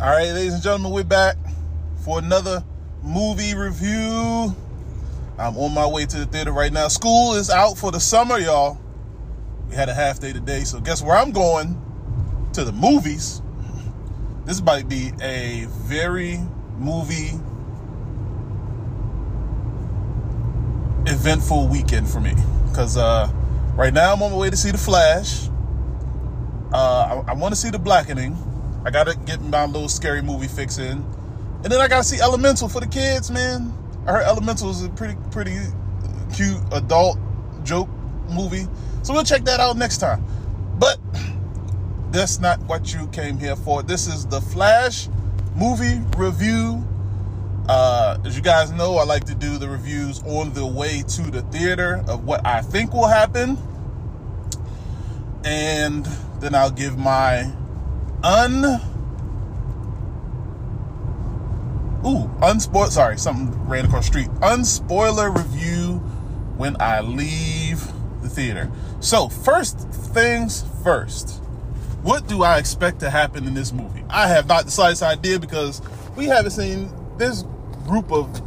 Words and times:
All 0.00 0.06
right, 0.06 0.30
ladies 0.30 0.54
and 0.54 0.62
gentlemen, 0.62 0.92
we're 0.92 1.02
back 1.02 1.36
for 2.04 2.20
another 2.20 2.62
movie 3.02 3.56
review. 3.56 4.54
I'm 5.36 5.56
on 5.56 5.74
my 5.74 5.88
way 5.88 6.06
to 6.06 6.18
the 6.18 6.24
theater 6.24 6.52
right 6.52 6.72
now. 6.72 6.86
School 6.86 7.34
is 7.34 7.50
out 7.50 7.76
for 7.76 7.90
the 7.90 7.98
summer, 7.98 8.38
y'all. 8.38 8.78
We 9.68 9.74
had 9.74 9.88
a 9.88 9.94
half 9.94 10.20
day 10.20 10.32
today, 10.32 10.62
so 10.62 10.78
guess 10.78 11.02
where 11.02 11.16
I'm 11.16 11.32
going? 11.32 11.82
To 12.52 12.62
the 12.62 12.70
movies. 12.70 13.42
This 14.44 14.62
might 14.62 14.88
be 14.88 15.10
a 15.20 15.66
very 15.68 16.38
movie 16.76 17.32
eventful 21.12 21.66
weekend 21.66 22.08
for 22.08 22.20
me 22.20 22.34
because 22.68 22.96
uh, 22.96 23.28
right 23.74 23.92
now 23.92 24.12
I'm 24.12 24.22
on 24.22 24.30
my 24.30 24.38
way 24.38 24.48
to 24.48 24.56
see 24.56 24.70
The 24.70 24.78
Flash. 24.78 25.48
Uh, 26.72 27.24
I, 27.26 27.32
I 27.32 27.34
want 27.34 27.52
to 27.52 27.60
see 27.60 27.70
The 27.70 27.80
Blackening. 27.80 28.36
I 28.84 28.90
gotta 28.90 29.16
get 29.26 29.40
my 29.42 29.66
little 29.66 29.88
scary 29.88 30.22
movie 30.22 30.48
fix 30.48 30.78
in, 30.78 31.04
and 31.62 31.64
then 31.64 31.80
I 31.80 31.88
gotta 31.88 32.04
see 32.04 32.20
Elemental 32.20 32.68
for 32.68 32.80
the 32.80 32.86
kids. 32.86 33.30
Man, 33.30 33.72
I 34.06 34.12
heard 34.12 34.24
Elemental 34.24 34.70
is 34.70 34.82
a 34.82 34.88
pretty 34.90 35.16
pretty 35.30 35.58
cute 36.34 36.60
adult 36.72 37.18
joke 37.64 37.88
movie, 38.30 38.66
so 39.02 39.12
we'll 39.12 39.24
check 39.24 39.44
that 39.44 39.60
out 39.60 39.76
next 39.76 39.98
time. 39.98 40.24
But 40.78 40.98
that's 42.10 42.38
not 42.38 42.60
what 42.60 42.94
you 42.94 43.06
came 43.08 43.38
here 43.38 43.56
for. 43.56 43.82
This 43.82 44.06
is 44.06 44.26
the 44.26 44.40
Flash 44.40 45.08
movie 45.56 46.00
review. 46.16 46.86
Uh, 47.68 48.16
as 48.24 48.34
you 48.34 48.42
guys 48.42 48.70
know, 48.72 48.96
I 48.96 49.04
like 49.04 49.24
to 49.24 49.34
do 49.34 49.58
the 49.58 49.68
reviews 49.68 50.22
on 50.22 50.54
the 50.54 50.66
way 50.66 51.02
to 51.06 51.22
the 51.30 51.42
theater 51.42 52.02
of 52.08 52.24
what 52.24 52.46
I 52.46 52.62
think 52.62 52.94
will 52.94 53.08
happen. 53.08 53.58
And 55.44 56.06
then 56.40 56.54
I'll 56.54 56.70
give 56.70 56.96
my 56.96 57.52
un 58.24 58.64
ooh 62.04 62.28
unspoil 62.40 62.88
sorry 62.88 63.18
something 63.18 63.50
ran 63.68 63.84
across 63.84 64.06
the 64.06 64.12
street 64.12 64.28
unspoiler 64.40 65.36
review 65.36 66.02
when 66.56 66.76
I 66.80 67.00
leave 67.00 67.86
the 68.20 68.28
theater. 68.28 68.70
So 69.00 69.28
first 69.28 69.78
things 69.78 70.64
first, 70.82 71.40
what 72.02 72.26
do 72.26 72.42
I 72.42 72.58
expect 72.58 73.00
to 73.00 73.10
happen 73.10 73.46
in 73.46 73.54
this 73.54 73.72
movie? 73.72 74.04
I 74.10 74.26
have 74.28 74.48
not 74.48 74.64
the 74.64 74.70
slightest 74.70 75.02
idea 75.02 75.38
because 75.38 75.80
we 76.16 76.26
haven't 76.26 76.50
seen 76.50 76.90
this 77.16 77.44
group 77.86 78.10
of 78.12 78.42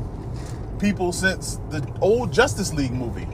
people 0.80 1.13
since 1.13 1.56
the 1.69 1.88
old 2.02 2.33
Justice 2.33 2.73
League 2.73 2.91
movie. 2.94 3.28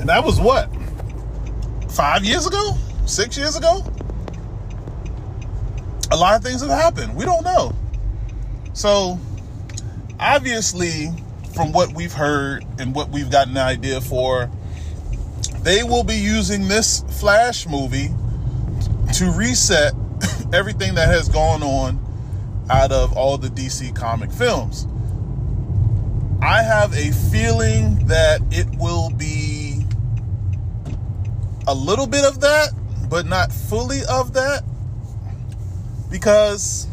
And 0.00 0.08
that 0.08 0.24
was 0.24 0.40
what? 0.40 0.71
Five 1.92 2.24
years 2.24 2.46
ago, 2.46 2.76
six 3.06 3.36
years 3.36 3.56
ago. 3.56 3.84
A 6.10 6.16
lot 6.16 6.36
of 6.36 6.42
things 6.42 6.60
have 6.60 6.70
happened. 6.70 7.14
We 7.14 7.24
don't 7.24 7.44
know. 7.44 7.74
So, 8.72 9.18
obviously, 10.18 11.10
from 11.54 11.72
what 11.72 11.94
we've 11.94 12.12
heard 12.12 12.64
and 12.78 12.94
what 12.94 13.10
we've 13.10 13.30
gotten 13.30 13.56
an 13.56 13.66
idea 13.66 14.00
for, 14.00 14.50
they 15.60 15.82
will 15.82 16.04
be 16.04 16.16
using 16.16 16.68
this 16.68 17.04
Flash 17.20 17.66
movie 17.66 18.08
to 19.14 19.30
reset 19.30 19.92
everything 20.52 20.94
that 20.94 21.08
has 21.08 21.28
gone 21.28 21.62
on 21.62 22.00
out 22.70 22.90
of 22.90 23.16
all 23.16 23.36
the 23.36 23.48
DC 23.48 23.94
comic 23.94 24.32
films. 24.32 24.86
I 26.42 26.62
have 26.62 26.92
a 26.94 27.12
feeling 27.30 28.06
that 28.06 28.40
it 28.50 28.66
will 28.78 29.10
be 29.10 29.51
a 31.66 31.74
little 31.74 32.06
bit 32.06 32.24
of 32.24 32.40
that, 32.40 32.70
but 33.08 33.26
not 33.26 33.52
fully 33.52 34.00
of 34.08 34.34
that. 34.34 34.64
Because 36.10 36.86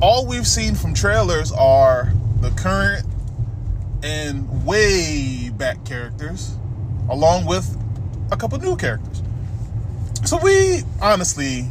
all 0.00 0.26
we've 0.26 0.46
seen 0.46 0.74
from 0.74 0.94
trailers 0.94 1.52
are 1.52 2.12
the 2.40 2.50
current 2.50 3.06
and 4.02 4.66
way 4.66 5.50
back 5.50 5.84
characters, 5.84 6.56
along 7.08 7.46
with 7.46 7.76
a 8.30 8.36
couple 8.36 8.58
new 8.58 8.76
characters. 8.76 9.22
So 10.24 10.38
we 10.42 10.82
honestly, 11.00 11.70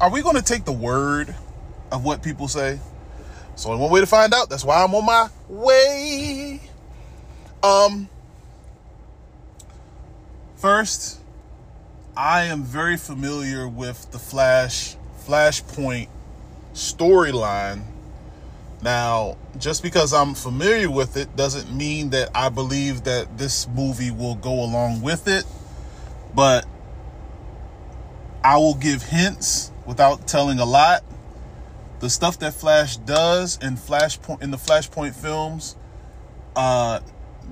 are 0.00 0.10
we 0.10 0.22
going 0.22 0.36
to 0.36 0.42
take 0.42 0.64
the 0.64 0.72
word 0.72 1.34
of 1.92 2.04
what 2.04 2.22
people 2.22 2.48
say? 2.48 2.80
So 3.54 3.76
one 3.76 3.90
way 3.90 4.00
to 4.00 4.06
find 4.06 4.34
out. 4.34 4.50
That's 4.50 4.64
why 4.64 4.82
I'm 4.84 4.94
on 4.94 5.06
my 5.06 5.28
way. 5.48 6.60
Um, 7.62 8.08
First, 10.56 11.20
I 12.16 12.44
am 12.44 12.62
very 12.62 12.96
familiar 12.96 13.68
with 13.68 14.10
the 14.10 14.18
Flash 14.18 14.96
Flashpoint 15.26 16.08
storyline. 16.72 17.82
Now, 18.82 19.36
just 19.58 19.82
because 19.82 20.14
I'm 20.14 20.34
familiar 20.34 20.90
with 20.90 21.18
it 21.18 21.36
doesn't 21.36 21.76
mean 21.76 22.10
that 22.10 22.30
I 22.34 22.48
believe 22.48 23.04
that 23.04 23.36
this 23.36 23.68
movie 23.68 24.10
will 24.10 24.36
go 24.36 24.64
along 24.64 25.02
with 25.02 25.28
it, 25.28 25.44
but 26.34 26.64
I 28.42 28.56
will 28.56 28.76
give 28.76 29.02
hints 29.02 29.72
without 29.84 30.26
telling 30.26 30.58
a 30.58 30.64
lot. 30.64 31.04
The 32.00 32.08
stuff 32.08 32.38
that 32.38 32.54
Flash 32.54 32.96
does 32.96 33.58
in 33.60 33.76
Flashpoint 33.76 34.42
in 34.42 34.52
the 34.52 34.58
Flashpoint 34.58 35.14
films 35.14 35.76
uh 36.54 37.00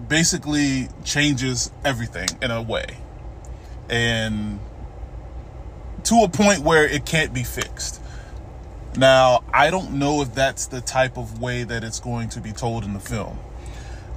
basically 0.09 0.89
changes 1.05 1.71
everything 1.85 2.29
in 2.43 2.51
a 2.51 2.61
way 2.63 2.87
and 3.89 4.59
to 6.05 6.23
a 6.23 6.29
point 6.29 6.61
where 6.61 6.87
it 6.87 7.07
can't 7.07 7.33
be 7.33 7.43
fixed. 7.43 8.01
Now, 8.97 9.43
I 9.53 9.71
don't 9.71 9.93
know 9.93 10.23
if 10.23 10.35
that's 10.35 10.67
the 10.67 10.81
type 10.81 11.17
of 11.17 11.41
way 11.41 11.65
that 11.65 11.83
it's 11.83 11.99
going 11.99 12.29
to 12.31 12.41
be 12.41 12.53
told 12.53 12.85
in 12.85 12.93
the 12.93 13.01
film. 13.01 13.39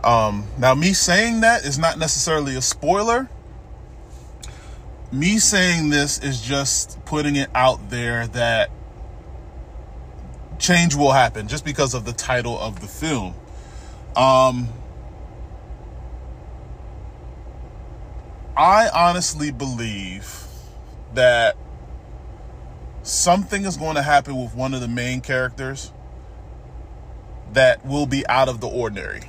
Um, 0.04 0.46
now, 0.58 0.76
me 0.76 0.94
saying 0.94 1.42
that 1.42 1.66
is 1.66 1.80
not 1.80 1.98
necessarily 1.98 2.56
a 2.56 2.62
spoiler. 2.62 3.30
Me 5.12 5.40
saying 5.40 5.90
this 5.90 6.20
is 6.20 6.42
just 6.42 7.04
putting 7.06 7.36
it 7.38 7.50
out 7.56 7.90
there 7.90 8.28
that 8.28 8.70
change 10.60 10.96
will 10.96 11.12
happen 11.12 11.48
just 11.48 11.66
because 11.66 11.94
of 11.94 12.06
the 12.06 12.14
title 12.14 12.60
of 12.60 12.82
the 12.82 12.88
film. 12.88 13.34
Um, 14.16 14.70
I 18.58 18.90
honestly 18.90 19.52
believe 19.52 20.44
that 21.14 21.56
something 23.04 23.66
is 23.66 23.78
going 23.78 23.96
to 23.98 24.02
happen 24.02 24.36
with 24.42 24.56
one 24.56 24.74
of 24.74 24.82
the 24.82 24.88
main 24.88 25.22
characters 25.22 25.92
that 27.54 27.86
will 27.86 28.08
be 28.08 28.26
out 28.26 28.50
of 28.50 28.60
the 28.60 28.68
ordinary. 28.68 29.22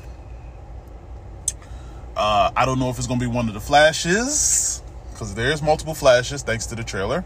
Uh, 2.17 2.51
I 2.57 2.65
don't 2.65 2.79
know 2.79 2.89
if 2.89 2.97
it's 2.97 3.07
going 3.07 3.21
to 3.21 3.27
be 3.27 3.31
one 3.31 3.49
of 3.49 3.55
the 3.55 3.61
flashes 3.61 4.83
because 5.13 5.35
there's 5.35 5.61
multiple 5.61 5.95
flashes 5.95 6.43
thanks 6.43 6.65
to 6.67 6.75
the 6.75 6.83
trailer. 6.83 7.23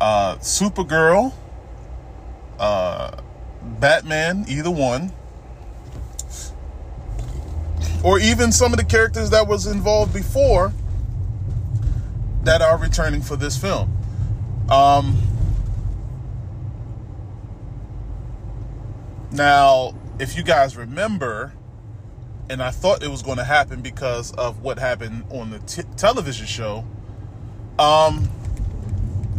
Uh, 0.00 0.34
Supergirl, 0.38 1.32
uh, 2.58 3.22
Batman, 3.78 4.46
either 4.48 4.70
one, 4.70 5.12
or 8.02 8.18
even 8.18 8.50
some 8.50 8.72
of 8.72 8.78
the 8.78 8.84
characters 8.84 9.30
that 9.30 9.46
was 9.46 9.68
involved 9.68 10.12
before 10.12 10.72
that 12.44 12.62
are 12.62 12.78
returning 12.78 13.22
for 13.22 13.36
this 13.36 13.56
film. 13.56 13.96
Um, 14.70 15.20
now, 19.32 19.94
if 20.18 20.36
you 20.36 20.42
guys 20.42 20.76
remember, 20.76 21.52
and 22.48 22.62
I 22.62 22.70
thought 22.70 23.02
it 23.02 23.08
was 23.08 23.22
going 23.22 23.38
to 23.38 23.44
happen 23.44 23.80
because 23.80 24.32
of 24.32 24.60
what 24.60 24.78
happened 24.78 25.24
on 25.30 25.50
the 25.50 25.60
t- 25.60 25.82
television 25.96 26.46
show. 26.46 26.84
Um, 27.78 28.28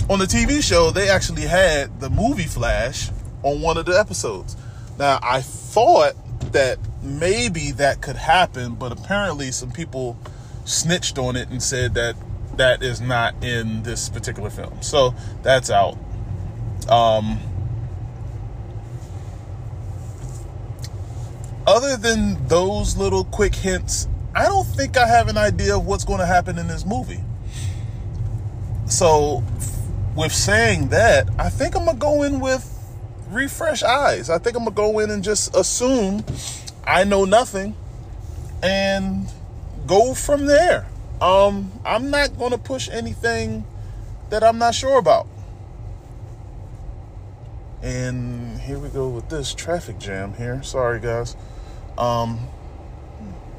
on 0.09 0.19
the 0.19 0.25
TV 0.25 0.63
show, 0.63 0.91
they 0.91 1.09
actually 1.09 1.43
had 1.43 1.99
the 1.99 2.09
movie 2.09 2.43
Flash 2.43 3.09
on 3.43 3.61
one 3.61 3.77
of 3.77 3.85
the 3.85 3.99
episodes. 3.99 4.55
Now, 4.97 5.19
I 5.21 5.41
thought 5.41 6.13
that 6.53 6.79
maybe 7.01 7.71
that 7.71 8.01
could 8.01 8.15
happen, 8.15 8.75
but 8.75 8.91
apparently 8.91 9.51
some 9.51 9.71
people 9.71 10.17
snitched 10.65 11.17
on 11.17 11.35
it 11.35 11.49
and 11.49 11.61
said 11.61 11.93
that 11.95 12.15
that 12.61 12.83
is 12.83 13.01
not 13.01 13.43
in 13.43 13.81
this 13.81 14.07
particular 14.07 14.51
film. 14.51 14.83
So 14.83 15.15
that's 15.41 15.71
out. 15.71 15.97
Um, 16.87 17.39
other 21.65 21.97
than 21.97 22.47
those 22.47 22.95
little 22.95 23.23
quick 23.25 23.55
hints, 23.55 24.07
I 24.35 24.45
don't 24.45 24.67
think 24.67 24.95
I 24.95 25.07
have 25.07 25.27
an 25.27 25.37
idea 25.37 25.75
of 25.75 25.87
what's 25.87 26.05
going 26.05 26.19
to 26.19 26.25
happen 26.27 26.59
in 26.59 26.67
this 26.67 26.85
movie. 26.85 27.23
So, 28.85 29.43
with 30.15 30.31
saying 30.31 30.89
that, 30.89 31.29
I 31.39 31.49
think 31.49 31.75
I'm 31.75 31.85
going 31.85 31.97
to 31.97 32.01
go 32.01 32.21
in 32.21 32.41
with 32.41 32.67
refresh 33.29 33.81
eyes. 33.81 34.29
I 34.29 34.37
think 34.37 34.55
I'm 34.55 34.65
going 34.65 34.75
to 34.75 34.81
go 34.81 34.99
in 34.99 35.09
and 35.09 35.23
just 35.23 35.55
assume 35.55 36.23
I 36.85 37.05
know 37.05 37.25
nothing 37.25 37.75
and 38.61 39.27
go 39.87 40.13
from 40.13 40.45
there. 40.45 40.90
Um, 41.21 41.71
I'm 41.85 42.09
not 42.09 42.37
going 42.37 42.51
to 42.51 42.57
push 42.57 42.89
anything 42.89 43.63
that 44.31 44.43
I'm 44.43 44.57
not 44.57 44.73
sure 44.73 44.97
about. 44.97 45.27
And 47.83 48.59
here 48.59 48.79
we 48.79 48.89
go 48.89 49.07
with 49.07 49.29
this 49.29 49.53
traffic 49.53 49.99
jam 49.99 50.33
here. 50.33 50.63
Sorry, 50.63 50.99
guys. 50.99 51.35
Um, 51.97 52.47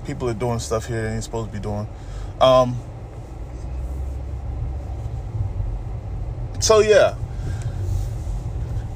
people 0.04 0.28
are 0.28 0.34
doing 0.34 0.58
stuff 0.58 0.86
here 0.86 1.02
they 1.02 1.14
ain't 1.14 1.24
supposed 1.24 1.50
to 1.50 1.52
be 1.52 1.62
doing. 1.62 1.86
Um, 2.40 2.76
so, 6.60 6.80
yeah, 6.80 7.14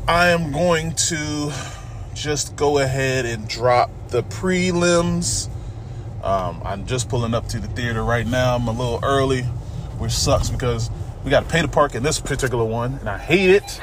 I 0.08 0.28
am 0.28 0.50
going 0.50 0.94
to 0.94 1.52
just 2.14 2.56
go 2.56 2.78
ahead 2.78 3.26
and 3.26 3.48
drop 3.48 3.90
the 4.08 4.22
prelims. 4.22 5.48
Um, 6.26 6.60
I'm 6.64 6.86
just 6.86 7.08
pulling 7.08 7.34
up 7.34 7.46
to 7.50 7.60
the 7.60 7.68
theater 7.68 8.02
right 8.02 8.26
now. 8.26 8.56
I'm 8.56 8.66
a 8.66 8.72
little 8.72 8.98
early, 9.04 9.42
which 9.98 10.10
sucks 10.10 10.50
because 10.50 10.90
we 11.22 11.30
got 11.30 11.44
to 11.44 11.48
pay 11.48 11.62
to 11.62 11.68
park 11.68 11.94
in 11.94 12.02
this 12.02 12.18
particular 12.18 12.64
one, 12.64 12.94
and 12.94 13.08
I 13.08 13.16
hate 13.16 13.48
it. 13.48 13.80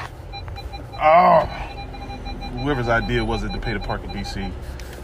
Oh, 1.00 1.40
whoever's 2.60 2.88
idea 2.88 3.24
was 3.24 3.44
it 3.44 3.52
to 3.52 3.58
pay 3.58 3.72
to 3.72 3.80
park 3.80 4.04
in 4.04 4.10
DC, 4.10 4.52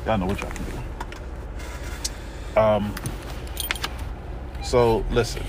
y'all 0.04 0.18
know 0.18 0.26
what 0.26 0.38
y'all 0.38 0.50
can 0.50 0.64
do. 2.54 2.60
Um, 2.60 2.94
so 4.62 5.02
listen, 5.10 5.42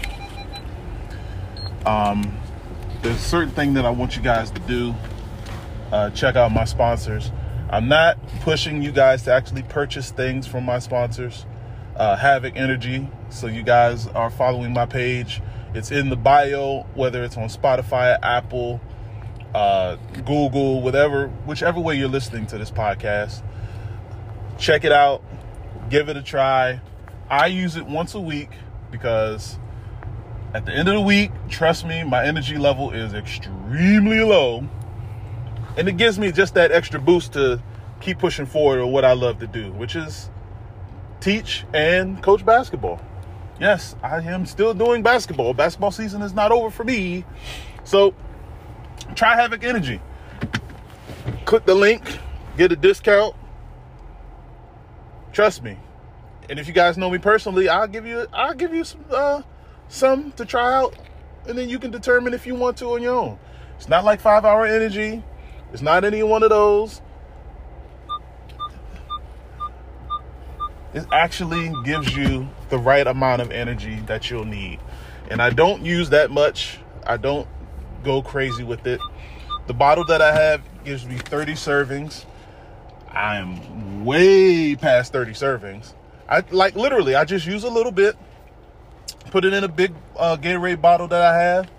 um, 1.86 2.40
there's 3.02 3.18
a 3.18 3.20
certain 3.20 3.52
thing 3.52 3.74
that 3.74 3.86
I 3.86 3.90
want 3.90 4.16
you 4.16 4.22
guys 4.22 4.50
to 4.52 4.62
do. 4.62 4.96
Uh, 5.92 6.10
check 6.12 6.38
out 6.38 6.54
my 6.54 6.64
sponsors. 6.64 7.34
I'm 7.70 7.90
not 7.90 8.18
pushing 8.40 8.82
you 8.82 8.94
guys 8.94 9.24
to 9.24 9.34
actually 9.34 9.64
purchase 9.64 10.12
things 10.12 10.48
from 10.48 10.64
my 10.64 10.80
sponsors. 10.80 11.46
Uh, 12.02 12.16
Havoc 12.16 12.56
Energy. 12.56 13.08
So 13.30 13.46
you 13.46 13.62
guys 13.62 14.08
are 14.08 14.32
following 14.32 14.74
my 14.74 14.88
page. 14.88 15.40
It's 15.76 15.92
in 15.92 16.10
the 16.10 16.16
bio, 16.16 16.88
whether 16.96 17.24
it's 17.24 17.38
on 17.38 17.48
Spotify, 17.48 18.18
Apple, 18.24 18.82
uh, 19.54 19.98
Google, 20.26 20.82
whatever, 20.82 21.28
whichever 21.46 21.80
way 21.80 21.94
you're 21.94 22.10
listening 22.10 22.48
to 22.48 22.58
this 22.58 22.72
podcast. 22.72 23.44
Check 24.58 24.84
it 24.84 24.92
out, 24.92 25.24
give 25.92 26.10
it 26.10 26.18
a 26.18 26.24
try. 26.24 26.82
I 27.30 27.46
use 27.46 27.76
it 27.76 27.86
once 27.86 28.16
a 28.16 28.20
week 28.20 28.50
because 28.90 29.60
at 30.56 30.66
the 30.66 30.72
end 30.72 30.88
of 30.88 30.96
the 30.96 31.02
week, 31.02 31.30
trust 31.50 31.86
me, 31.86 32.04
my 32.04 32.26
energy 32.26 32.58
level 32.58 32.90
is 32.90 33.14
extremely 33.14 34.22
low. 34.22 34.68
And 35.78 35.88
it 35.88 35.98
gives 35.98 36.18
me 36.18 36.32
just 36.32 36.56
that 36.56 36.72
extra 36.72 37.00
boost 37.00 37.34
to 37.34 37.62
keep 38.00 38.18
pushing 38.18 38.48
forward 38.48 38.80
or 38.80 38.88
what 38.88 39.06
I 39.06 39.14
love 39.14 39.38
to 39.38 39.46
do, 39.46 39.72
which 39.74 39.96
is 39.96 40.32
teach 41.22 41.66
and 41.74 42.22
coach 42.22 42.46
basketball. 42.46 43.00
Yes, 43.60 43.96
I 44.04 44.22
am 44.22 44.46
still 44.46 44.74
doing 44.74 45.04
basketball. 45.04 45.54
Basketball 45.54 45.92
season 45.92 46.22
is 46.22 46.34
not 46.34 46.52
over 46.52 46.72
for 46.72 46.84
me. 46.84 47.24
So 47.84 48.14
Try 49.16 49.36
Havoc 49.36 49.64
Energy. 49.64 50.02
Click 51.46 51.66
the 51.66 51.76
link, 51.76 52.04
get 52.58 52.72
a 52.72 52.76
discount. 52.76 53.36
Trust 55.32 55.64
me. 55.64 55.78
And 56.50 56.60
if 56.60 56.68
you 56.68 56.74
guys 56.74 56.98
know 56.98 57.10
me 57.10 57.18
personally, 57.18 57.70
I'll 57.70 57.88
give 57.88 58.06
you 58.06 58.28
I'll 58.34 58.54
give 58.54 58.74
you 58.74 58.84
some 58.84 59.06
uh, 59.12 59.42
some 59.88 60.32
to 60.34 60.46
try 60.46 60.74
out, 60.74 60.96
and 61.48 61.58
then 61.58 61.70
you 61.70 61.80
can 61.80 61.92
determine 61.92 62.34
if 62.34 62.46
you 62.46 62.56
want 62.56 62.78
to 62.78 62.88
on 62.88 63.02
your 63.02 63.16
own. 63.16 63.40
It's 63.78 63.88
not 63.88 64.04
like 64.04 64.20
five 64.20 64.44
hour 64.44 64.66
energy. 64.66 65.24
It's 65.72 65.82
not 65.82 66.04
any 66.04 66.24
one 66.24 66.44
of 66.44 66.50
those. 66.50 67.02
It 70.94 71.06
actually 71.12 71.74
gives 71.84 72.16
you 72.16 72.50
the 72.70 72.78
right 72.78 73.08
amount 73.08 73.42
of 73.42 73.52
energy 73.52 74.02
that 74.08 74.30
you'll 74.30 74.46
need. 74.46 74.80
And 75.30 75.42
I 75.42 75.50
don't 75.50 75.86
use 75.86 76.10
that 76.10 76.32
much. 76.32 76.80
I 77.06 77.18
don't 77.18 77.48
go 78.04 78.22
crazy 78.22 78.64
with 78.64 78.86
it. 78.86 79.00
The 79.68 79.74
bottle 79.74 80.04
that 80.06 80.22
I 80.22 80.34
have 80.34 80.62
gives 80.84 81.06
me 81.06 81.18
30 81.18 81.54
servings. 81.54 82.26
I 83.08 83.38
am 83.38 84.04
way 84.04 84.76
past 84.76 85.14
30 85.14 85.32
servings. 85.32 85.94
I 86.28 86.44
like 86.52 86.76
literally, 86.76 87.16
I 87.16 87.26
just 87.26 87.46
use 87.46 87.64
a 87.64 87.70
little 87.70 87.92
bit, 87.92 88.18
put 89.32 89.46
it 89.46 89.54
in 89.54 89.64
a 89.64 89.68
big 89.68 89.94
uh, 90.18 90.38
Gatorade 90.38 90.82
bottle 90.82 91.08
that 91.10 91.22
I 91.22 91.38
have. 91.38 91.72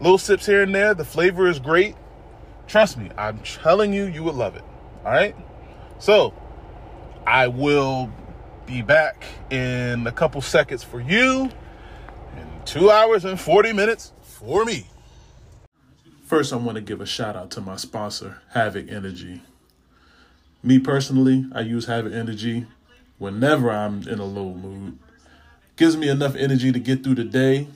Little 0.00 0.18
sips 0.18 0.46
here 0.46 0.62
and 0.62 0.74
there. 0.74 0.94
The 0.94 1.04
flavor 1.04 1.48
is 1.48 1.58
great. 1.58 1.96
Trust 2.66 2.98
me, 2.98 3.10
I'm 3.16 3.38
telling 3.40 3.92
you, 3.92 4.04
you 4.04 4.22
would 4.24 4.34
love 4.34 4.56
it. 4.56 4.64
All 5.04 5.12
right. 5.12 5.36
So 5.98 6.34
I 7.26 7.48
will 7.48 8.12
be 8.66 8.82
back 8.82 9.24
in 9.50 10.06
a 10.06 10.12
couple 10.12 10.40
seconds 10.40 10.82
for 10.82 11.00
you, 11.00 11.50
in 12.36 12.48
two 12.64 12.90
hours 12.90 13.24
and 13.24 13.38
40 13.38 13.72
minutes 13.72 14.12
for 14.22 14.64
me. 14.64 14.86
First, 16.24 16.52
I 16.52 16.56
want 16.56 16.76
to 16.76 16.80
give 16.80 17.00
a 17.00 17.06
shout 17.06 17.36
out 17.36 17.50
to 17.52 17.60
my 17.60 17.76
sponsor, 17.76 18.40
Havoc 18.52 18.90
Energy. 18.90 19.42
Me 20.62 20.78
personally, 20.78 21.46
I 21.52 21.60
use 21.60 21.84
Havoc 21.86 22.12
Energy 22.12 22.66
whenever 23.18 23.70
I'm 23.70 24.08
in 24.08 24.18
a 24.18 24.24
low 24.24 24.54
mood. 24.54 24.98
Gives 25.76 25.96
me 25.96 26.08
enough 26.08 26.34
energy 26.36 26.72
to 26.72 26.78
get 26.78 27.04
through 27.04 27.16
the 27.16 27.24
day 27.24 27.68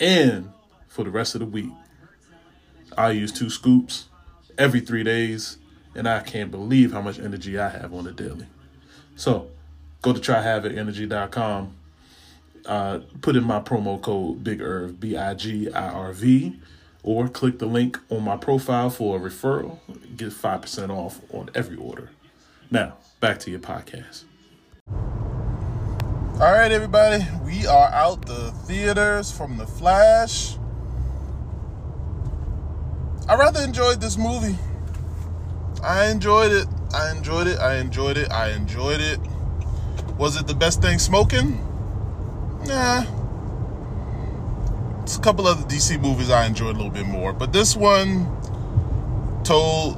and 0.00 0.50
for 0.88 1.04
the 1.04 1.10
rest 1.10 1.34
of 1.34 1.40
the 1.40 1.46
week. 1.46 1.70
I 2.96 3.10
use 3.10 3.32
two 3.32 3.50
scoops 3.50 4.06
every 4.56 4.80
three 4.80 5.02
days, 5.02 5.58
and 5.94 6.08
I 6.08 6.20
can't 6.20 6.50
believe 6.50 6.92
how 6.92 7.02
much 7.02 7.18
energy 7.18 7.58
I 7.58 7.68
have 7.68 7.92
on 7.92 8.06
a 8.06 8.12
daily. 8.12 8.46
So, 9.16 9.48
go 10.04 10.12
to 10.12 10.20
tryhavocenergy.com. 10.20 11.74
Uh, 12.66 13.00
put 13.20 13.36
in 13.36 13.44
my 13.44 13.60
promo 13.60 14.00
code 14.00 14.44
Big 14.44 14.60
Irv, 14.60 15.00
B 15.00 15.16
I 15.16 15.34
G 15.34 15.70
I 15.70 15.88
R 15.88 16.12
V 16.12 16.60
or 17.02 17.28
click 17.28 17.58
the 17.58 17.66
link 17.66 17.98
on 18.08 18.22
my 18.22 18.36
profile 18.36 18.88
for 18.88 19.18
a 19.18 19.20
referral. 19.20 19.78
Get 20.16 20.30
5% 20.30 20.88
off 20.88 21.20
on 21.32 21.50
every 21.54 21.76
order. 21.76 22.10
Now, 22.70 22.96
back 23.20 23.38
to 23.40 23.50
your 23.50 23.60
podcast. 23.60 24.24
All 24.88 26.52
right, 26.52 26.72
everybody, 26.72 27.24
we 27.44 27.66
are 27.66 27.88
out 27.88 28.24
the 28.24 28.50
theaters 28.66 29.30
from 29.30 29.58
The 29.58 29.66
Flash. 29.66 30.56
I 33.28 33.36
rather 33.36 33.62
enjoyed 33.62 34.00
this 34.00 34.16
movie. 34.16 34.58
I 35.82 36.06
enjoyed 36.06 36.52
it. 36.52 36.66
I 36.94 37.10
enjoyed 37.10 37.46
it. 37.46 37.58
I 37.58 37.76
enjoyed 37.76 38.16
it. 38.16 38.32
I 38.32 38.52
enjoyed 38.52 39.00
it. 39.00 39.20
Was 40.18 40.36
it 40.36 40.46
the 40.46 40.54
best 40.54 40.80
thing 40.80 40.98
smoking? 40.98 41.58
Nah 42.66 43.04
It's 45.02 45.16
a 45.16 45.20
couple 45.20 45.46
other 45.46 45.62
DC 45.62 46.00
movies 46.00 46.30
I 46.30 46.46
enjoyed 46.46 46.74
a 46.74 46.78
little 46.78 46.92
bit 46.92 47.06
more, 47.06 47.32
but 47.32 47.52
this 47.52 47.76
one 47.76 48.26
told 49.42 49.94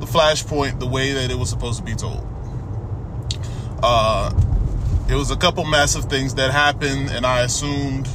the 0.00 0.06
Flashpoint 0.06 0.80
the 0.80 0.86
way 0.86 1.12
that 1.12 1.30
it 1.30 1.38
was 1.38 1.48
supposed 1.48 1.78
to 1.78 1.84
be 1.84 1.94
told. 1.94 2.26
Uh, 3.82 4.32
it 5.08 5.14
was 5.14 5.30
a 5.30 5.36
couple 5.36 5.64
massive 5.64 6.06
things 6.06 6.34
that 6.34 6.50
happened, 6.50 7.10
and 7.10 7.24
I 7.24 7.40
assumed 7.40 8.08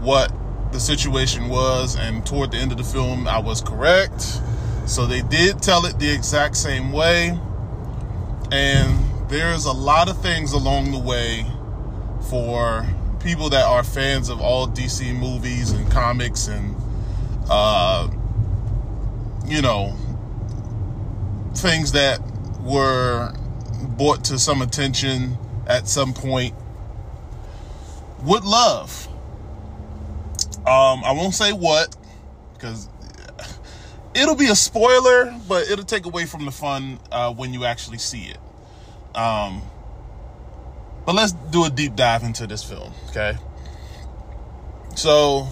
what 0.00 0.32
the 0.72 0.78
situation 0.78 1.48
was, 1.48 1.96
and 1.96 2.24
toward 2.24 2.52
the 2.52 2.58
end 2.58 2.70
of 2.70 2.78
the 2.78 2.84
film, 2.84 3.26
I 3.26 3.38
was 3.38 3.62
correct. 3.62 4.40
So 4.86 5.06
they 5.06 5.22
did 5.22 5.62
tell 5.62 5.86
it 5.86 5.98
the 5.98 6.10
exact 6.10 6.56
same 6.56 6.92
way, 6.92 7.38
and 8.52 9.05
there's 9.28 9.64
a 9.64 9.72
lot 9.72 10.08
of 10.08 10.20
things 10.22 10.52
along 10.52 10.92
the 10.92 10.98
way 10.98 11.44
for 12.30 12.86
people 13.20 13.50
that 13.50 13.64
are 13.64 13.82
fans 13.82 14.28
of 14.28 14.40
all 14.40 14.68
DC 14.68 15.14
movies 15.18 15.72
and 15.72 15.90
comics 15.90 16.48
and 16.48 16.76
uh, 17.48 18.08
you 19.46 19.60
know 19.60 19.96
things 21.54 21.92
that 21.92 22.20
were 22.60 23.32
brought 23.96 24.24
to 24.24 24.38
some 24.38 24.62
attention 24.62 25.36
at 25.66 25.88
some 25.88 26.12
point 26.12 26.54
would 28.22 28.44
love. 28.44 29.08
Um, 30.58 31.04
I 31.04 31.12
won't 31.12 31.34
say 31.34 31.52
what 31.52 31.94
because 32.54 32.88
it'll 34.14 34.34
be 34.36 34.48
a 34.48 34.56
spoiler, 34.56 35.34
but 35.48 35.68
it'll 35.68 35.84
take 35.84 36.06
away 36.06 36.26
from 36.26 36.44
the 36.44 36.50
fun 36.50 36.98
uh, 37.10 37.32
when 37.32 37.52
you 37.54 37.64
actually 37.64 37.98
see 37.98 38.24
it. 38.24 38.38
Um, 39.16 39.62
but 41.06 41.14
let's 41.14 41.32
do 41.32 41.64
a 41.64 41.70
deep 41.70 41.96
dive 41.96 42.22
into 42.22 42.46
this 42.46 42.62
film, 42.62 42.92
okay? 43.08 43.38
So, 44.94 45.48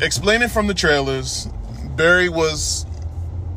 explaining 0.00 0.48
from 0.48 0.66
the 0.66 0.74
trailers, 0.74 1.48
Barry 1.96 2.28
was 2.28 2.86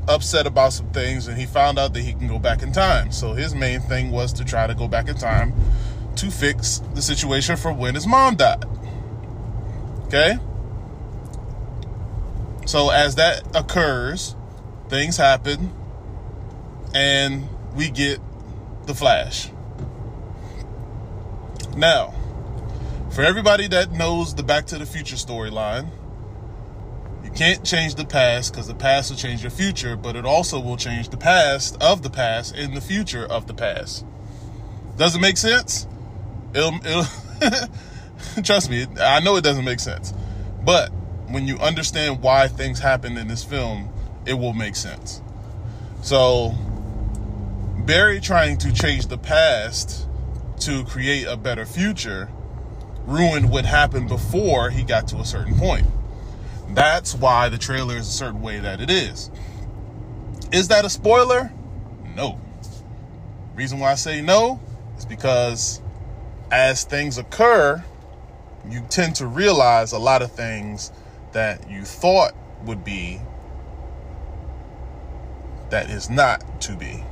upset 0.07 0.45
about 0.45 0.73
some 0.73 0.89
things 0.91 1.27
and 1.27 1.37
he 1.37 1.45
found 1.45 1.79
out 1.79 1.93
that 1.93 2.01
he 2.01 2.13
can 2.13 2.27
go 2.27 2.39
back 2.39 2.61
in 2.61 2.71
time. 2.71 3.11
So, 3.11 3.33
his 3.33 3.55
main 3.55 3.79
thing 3.81 4.11
was 4.11 4.33
to 4.33 4.45
try 4.45 4.67
to 4.67 4.75
go 4.75 4.87
back 4.87 5.07
in 5.07 5.15
time 5.15 5.53
to 6.17 6.31
fix 6.31 6.81
the 6.93 7.01
situation 7.01 7.55
for 7.55 7.71
when 7.71 7.95
his 7.95 8.07
mom 8.07 8.35
died. 8.35 8.65
Okay? 10.05 10.37
So, 12.65 12.89
as 12.89 13.15
that 13.15 13.43
occurs, 13.55 14.35
things 14.89 15.17
happen 15.17 15.73
and 16.93 17.47
we 17.75 17.89
get 17.89 18.19
the 18.85 18.95
Flash. 18.95 19.49
Now, 21.75 22.13
for 23.11 23.21
everybody 23.21 23.67
that 23.67 23.91
knows 23.91 24.35
the 24.35 24.43
Back 24.43 24.65
to 24.67 24.77
the 24.77 24.85
Future 24.85 25.15
storyline, 25.15 25.89
you 27.23 27.31
can't 27.31 27.63
change 27.63 27.95
the 27.95 28.05
past 28.05 28.51
because 28.51 28.67
the 28.67 28.75
past 28.75 29.09
will 29.09 29.17
change 29.17 29.41
your 29.41 29.51
future, 29.51 29.95
but 29.95 30.15
it 30.15 30.25
also 30.25 30.59
will 30.59 30.77
change 30.77 31.09
the 31.09 31.17
past 31.17 31.81
of 31.81 32.01
the 32.01 32.09
past 32.09 32.55
and 32.55 32.75
the 32.75 32.81
future 32.81 33.25
of 33.25 33.47
the 33.47 33.53
past. 33.53 34.05
Does 34.97 35.15
it 35.15 35.19
make 35.19 35.37
sense? 35.37 35.87
It'll, 36.53 36.75
it'll 36.85 37.05
trust 38.43 38.69
me, 38.69 38.85
I 38.99 39.19
know 39.19 39.35
it 39.35 39.43
doesn't 39.43 39.65
make 39.65 39.79
sense. 39.79 40.13
But 40.63 40.91
when 41.27 41.47
you 41.47 41.57
understand 41.57 42.21
why 42.21 42.47
things 42.47 42.79
happen 42.79 43.17
in 43.17 43.27
this 43.27 43.43
film, 43.43 43.91
it 44.25 44.33
will 44.33 44.53
make 44.53 44.75
sense. 44.75 45.21
So, 46.01 46.55
Barry 47.85 48.19
trying 48.19 48.57
to 48.57 48.73
change 48.73 49.07
the 49.07 49.17
past 49.17 50.07
to 50.61 50.83
create 50.85 51.25
a 51.27 51.37
better 51.37 51.67
future 51.67 52.29
ruined 53.05 53.51
what 53.51 53.63
happened 53.63 54.09
before 54.09 54.71
he 54.71 54.81
got 54.81 55.07
to 55.09 55.17
a 55.17 55.25
certain 55.25 55.55
point. 55.55 55.85
That's 56.69 57.13
why 57.13 57.49
the 57.49 57.59
trailer 57.59 57.95
is 57.95 58.07
a 58.07 58.11
certain 58.11 58.41
way 58.41 58.59
that 58.59 58.81
it 58.81 58.89
is. 58.89 59.29
Is 60.51 60.69
that 60.69 60.83
a 60.83 60.89
spoiler? 60.89 61.51
No. 62.15 62.39
Reason 63.53 63.77
why 63.79 63.91
I 63.91 63.95
say 63.95 64.19
no 64.19 64.59
is 64.97 65.05
because 65.05 65.79
as 66.49 66.85
things 66.85 67.19
occur, 67.19 67.83
you 68.67 68.83
tend 68.89 69.15
to 69.17 69.27
realize 69.27 69.91
a 69.91 69.99
lot 69.99 70.23
of 70.23 70.31
things 70.31 70.91
that 71.33 71.69
you 71.69 71.83
thought 71.83 72.33
would 72.63 72.83
be 72.83 73.21
that 75.69 75.91
is 75.91 76.09
not 76.09 76.61
to 76.61 76.75
be. 76.75 77.03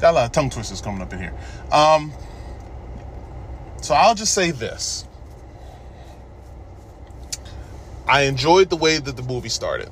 Got 0.00 0.12
a 0.12 0.14
lot 0.14 0.26
of 0.26 0.32
tongue 0.32 0.50
twisters 0.50 0.80
coming 0.80 1.02
up 1.02 1.12
in 1.12 1.18
here. 1.18 1.34
Um, 1.70 2.12
so 3.82 3.94
I'll 3.94 4.14
just 4.14 4.32
say 4.32 4.50
this. 4.50 5.04
I 8.08 8.22
enjoyed 8.22 8.70
the 8.70 8.76
way 8.76 8.98
that 8.98 9.16
the 9.16 9.22
movie 9.22 9.50
started. 9.50 9.90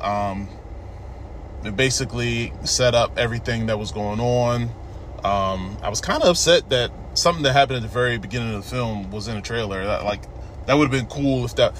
Um, 0.00 0.48
it 1.64 1.76
basically 1.76 2.52
set 2.64 2.94
up 2.94 3.16
everything 3.18 3.66
that 3.66 3.78
was 3.78 3.92
going 3.92 4.18
on. 4.18 4.62
Um, 5.24 5.76
I 5.82 5.88
was 5.88 6.00
kind 6.00 6.22
of 6.22 6.30
upset 6.30 6.70
that 6.70 6.90
something 7.14 7.44
that 7.44 7.52
happened 7.52 7.76
at 7.76 7.82
the 7.82 7.88
very 7.88 8.18
beginning 8.18 8.54
of 8.54 8.64
the 8.64 8.68
film 8.68 9.10
was 9.10 9.28
in 9.28 9.36
a 9.36 9.42
trailer. 9.42 9.84
That, 9.84 10.04
like 10.04 10.22
that 10.66 10.74
would 10.74 10.90
have 10.90 10.90
been 10.90 11.06
cool 11.06 11.44
if 11.44 11.54
that. 11.56 11.74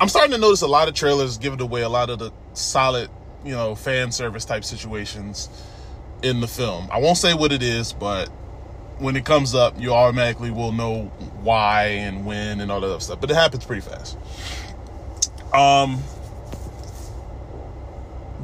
I'm 0.00 0.08
starting 0.08 0.32
to 0.32 0.38
notice 0.38 0.62
a 0.62 0.66
lot 0.66 0.88
of 0.88 0.94
trailers 0.94 1.38
giving 1.38 1.60
away 1.60 1.82
a 1.82 1.88
lot 1.88 2.10
of 2.10 2.18
the 2.18 2.32
solid, 2.54 3.08
you 3.44 3.52
know, 3.52 3.74
fan 3.74 4.12
service 4.12 4.44
type 4.44 4.64
situations 4.64 5.48
in 6.22 6.40
the 6.40 6.48
film. 6.48 6.88
I 6.90 6.98
won't 6.98 7.18
say 7.18 7.34
what 7.34 7.52
it 7.52 7.62
is, 7.62 7.92
but 7.92 8.28
when 8.98 9.16
it 9.16 9.24
comes 9.24 9.54
up, 9.54 9.80
you 9.80 9.92
automatically 9.92 10.50
will 10.50 10.72
know 10.72 11.04
why 11.42 11.84
and 11.84 12.26
when 12.26 12.60
and 12.60 12.70
all 12.70 12.80
that 12.80 12.86
other 12.86 13.00
stuff. 13.00 13.20
But 13.20 13.30
it 13.30 13.34
happens 13.34 13.64
pretty 13.64 13.82
fast. 13.82 14.18
Um, 15.54 16.02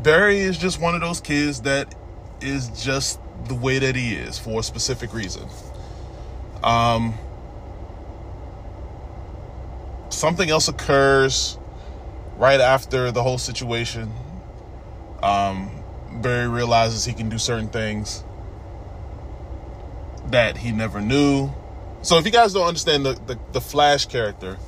Barry 0.02 0.38
is 0.38 0.56
just 0.56 0.80
one 0.80 0.94
of 0.94 1.00
those 1.00 1.20
kids 1.20 1.62
that 1.62 1.94
is 2.40 2.68
just 2.82 3.20
the 3.48 3.54
way 3.54 3.78
that 3.78 3.94
he 3.94 4.14
is 4.14 4.38
for 4.38 4.60
a 4.60 4.62
specific 4.62 5.12
reason. 5.12 5.46
Um, 6.62 7.14
something 10.08 10.48
else 10.48 10.68
occurs 10.68 11.58
right 12.36 12.60
after 12.60 13.12
the 13.12 13.22
whole 13.22 13.38
situation. 13.38 14.12
Um, 15.22 15.75
Barry 16.22 16.48
realizes 16.48 17.04
he 17.04 17.12
can 17.12 17.28
do 17.28 17.38
certain 17.38 17.68
things 17.68 18.24
that 20.28 20.56
he 20.56 20.72
never 20.72 21.00
knew. 21.00 21.52
So 22.02 22.18
if 22.18 22.24
you 22.24 22.32
guys 22.32 22.52
don't 22.52 22.66
understand 22.66 23.04
the, 23.06 23.14
the, 23.26 23.38
the 23.52 23.60
Flash 23.60 24.06
character, 24.06 24.58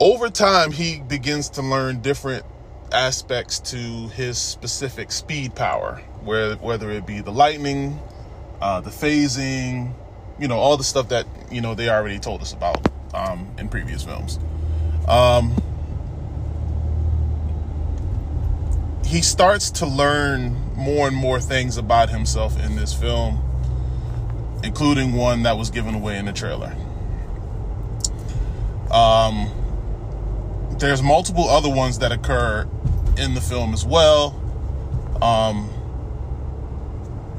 over 0.00 0.28
time 0.28 0.72
he 0.72 1.00
begins 1.00 1.50
to 1.50 1.62
learn 1.62 2.00
different 2.00 2.44
aspects 2.92 3.58
to 3.58 4.08
his 4.08 4.38
specific 4.38 5.10
speed 5.12 5.54
power, 5.54 6.02
where 6.22 6.56
whether 6.56 6.90
it 6.90 7.06
be 7.06 7.20
the 7.20 7.32
lightning, 7.32 8.00
uh, 8.60 8.80
the 8.80 8.90
phasing, 8.90 9.92
you 10.38 10.48
know, 10.48 10.58
all 10.58 10.76
the 10.76 10.84
stuff 10.84 11.08
that 11.08 11.26
you 11.50 11.60
know 11.60 11.74
they 11.74 11.88
already 11.88 12.18
told 12.18 12.40
us 12.40 12.52
about 12.52 12.86
um, 13.14 13.46
in 13.58 13.68
previous 13.68 14.04
films. 14.04 14.38
Um, 15.08 15.54
he 19.14 19.22
starts 19.22 19.70
to 19.70 19.86
learn 19.86 20.74
more 20.74 21.06
and 21.06 21.16
more 21.16 21.38
things 21.38 21.76
about 21.76 22.10
himself 22.10 22.58
in 22.64 22.74
this 22.74 22.92
film, 22.92 23.40
including 24.64 25.12
one 25.12 25.44
that 25.44 25.56
was 25.56 25.70
given 25.70 25.94
away 25.94 26.18
in 26.18 26.24
the 26.24 26.32
trailer. 26.32 26.74
Um, 28.90 29.52
there's 30.80 31.00
multiple 31.00 31.48
other 31.48 31.70
ones 31.70 32.00
that 32.00 32.10
occur 32.10 32.68
in 33.16 33.34
the 33.34 33.40
film 33.40 33.72
as 33.72 33.86
well. 33.86 34.34
Um, 35.22 35.70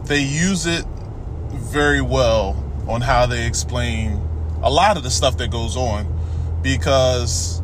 they 0.05 0.21
use 0.21 0.65
it 0.65 0.85
very 1.51 1.99
well 1.99 2.55
on 2.87 3.01
how 3.01 3.25
they 3.25 3.45
explain 3.45 4.13
a 4.63 4.69
lot 4.69 4.95
of 4.95 5.03
the 5.03 5.11
stuff 5.11 5.37
that 5.39 5.51
goes 5.51 5.75
on 5.75 6.07
because 6.61 7.61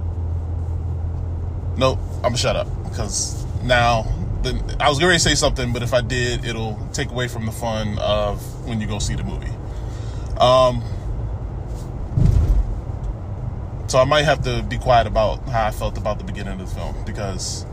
nope 1.77 1.97
i'm 2.17 2.23
gonna 2.23 2.37
shut 2.37 2.55
up 2.55 2.67
because 2.89 3.40
now 3.63 4.03
the, 4.43 4.77
i 4.79 4.89
was 4.89 4.99
going 4.99 5.13
to 5.13 5.19
say 5.19 5.35
something 5.35 5.71
but 5.71 5.83
if 5.83 5.93
i 5.93 6.01
did 6.01 6.45
it'll 6.45 6.79
take 6.93 7.09
away 7.09 7.27
from 7.27 7.45
the 7.45 7.51
fun 7.51 7.97
of 7.99 8.65
when 8.67 8.81
you 8.81 8.87
go 8.87 8.99
see 8.99 9.15
the 9.15 9.23
movie. 9.23 9.51
Um, 10.39 10.83
so 13.87 13.99
i 13.99 14.05
might 14.05 14.25
have 14.25 14.43
to 14.43 14.63
be 14.63 14.77
quiet 14.77 15.07
about 15.07 15.47
how 15.49 15.67
i 15.67 15.71
felt 15.71 15.97
about 15.97 16.17
the 16.17 16.23
beginning 16.23 16.59
of 16.59 16.69
the 16.69 16.75
film 16.75 16.95
because 17.05 17.65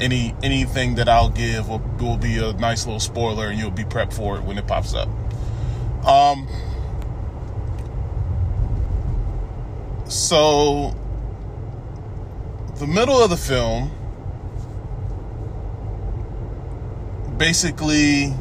any 0.00 0.34
anything 0.42 0.94
that 0.94 1.08
i'll 1.08 1.30
give 1.30 1.68
will, 1.68 1.82
will 2.00 2.16
be 2.16 2.38
a 2.38 2.52
nice 2.54 2.86
little 2.86 3.00
spoiler 3.00 3.48
and 3.48 3.58
you'll 3.58 3.70
be 3.70 3.84
prepped 3.84 4.12
for 4.12 4.36
it 4.36 4.42
when 4.44 4.56
it 4.56 4.66
pops 4.66 4.94
up. 4.94 5.08
Um, 6.06 6.48
so 10.08 10.94
the 12.76 12.86
middle 12.86 13.22
of 13.22 13.28
the 13.28 13.36
film 13.36 13.90
basically 17.38 18.34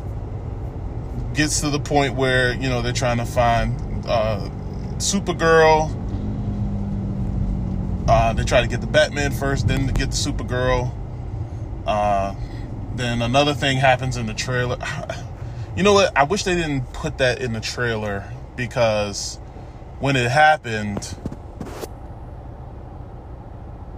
gets 1.33 1.61
to 1.61 1.69
the 1.69 1.79
point 1.79 2.15
where 2.15 2.53
you 2.53 2.67
know 2.67 2.81
they're 2.81 2.91
trying 2.91 3.17
to 3.17 3.25
find 3.25 3.79
uh, 4.07 4.49
Supergirl. 4.97 5.93
Uh, 8.09 8.33
they 8.33 8.43
try 8.43 8.61
to 8.61 8.67
get 8.67 8.81
the 8.81 8.87
Batman 8.87 9.31
first, 9.31 9.67
then 9.67 9.87
to 9.87 9.93
get 9.93 10.11
the 10.11 10.17
Supergirl. 10.17 10.91
Uh, 11.85 12.33
then 12.95 13.21
another 13.21 13.53
thing 13.53 13.77
happens 13.77 14.17
in 14.17 14.25
the 14.25 14.33
trailer. 14.33 14.77
You 15.75 15.83
know 15.83 15.93
what? 15.93 16.17
I 16.17 16.23
wish 16.23 16.43
they 16.43 16.55
didn't 16.55 16.91
put 16.91 17.19
that 17.19 17.39
in 17.39 17.53
the 17.53 17.59
trailer 17.59 18.33
because 18.55 19.35
when 19.99 20.15
it 20.15 20.27
happened, 20.31 21.15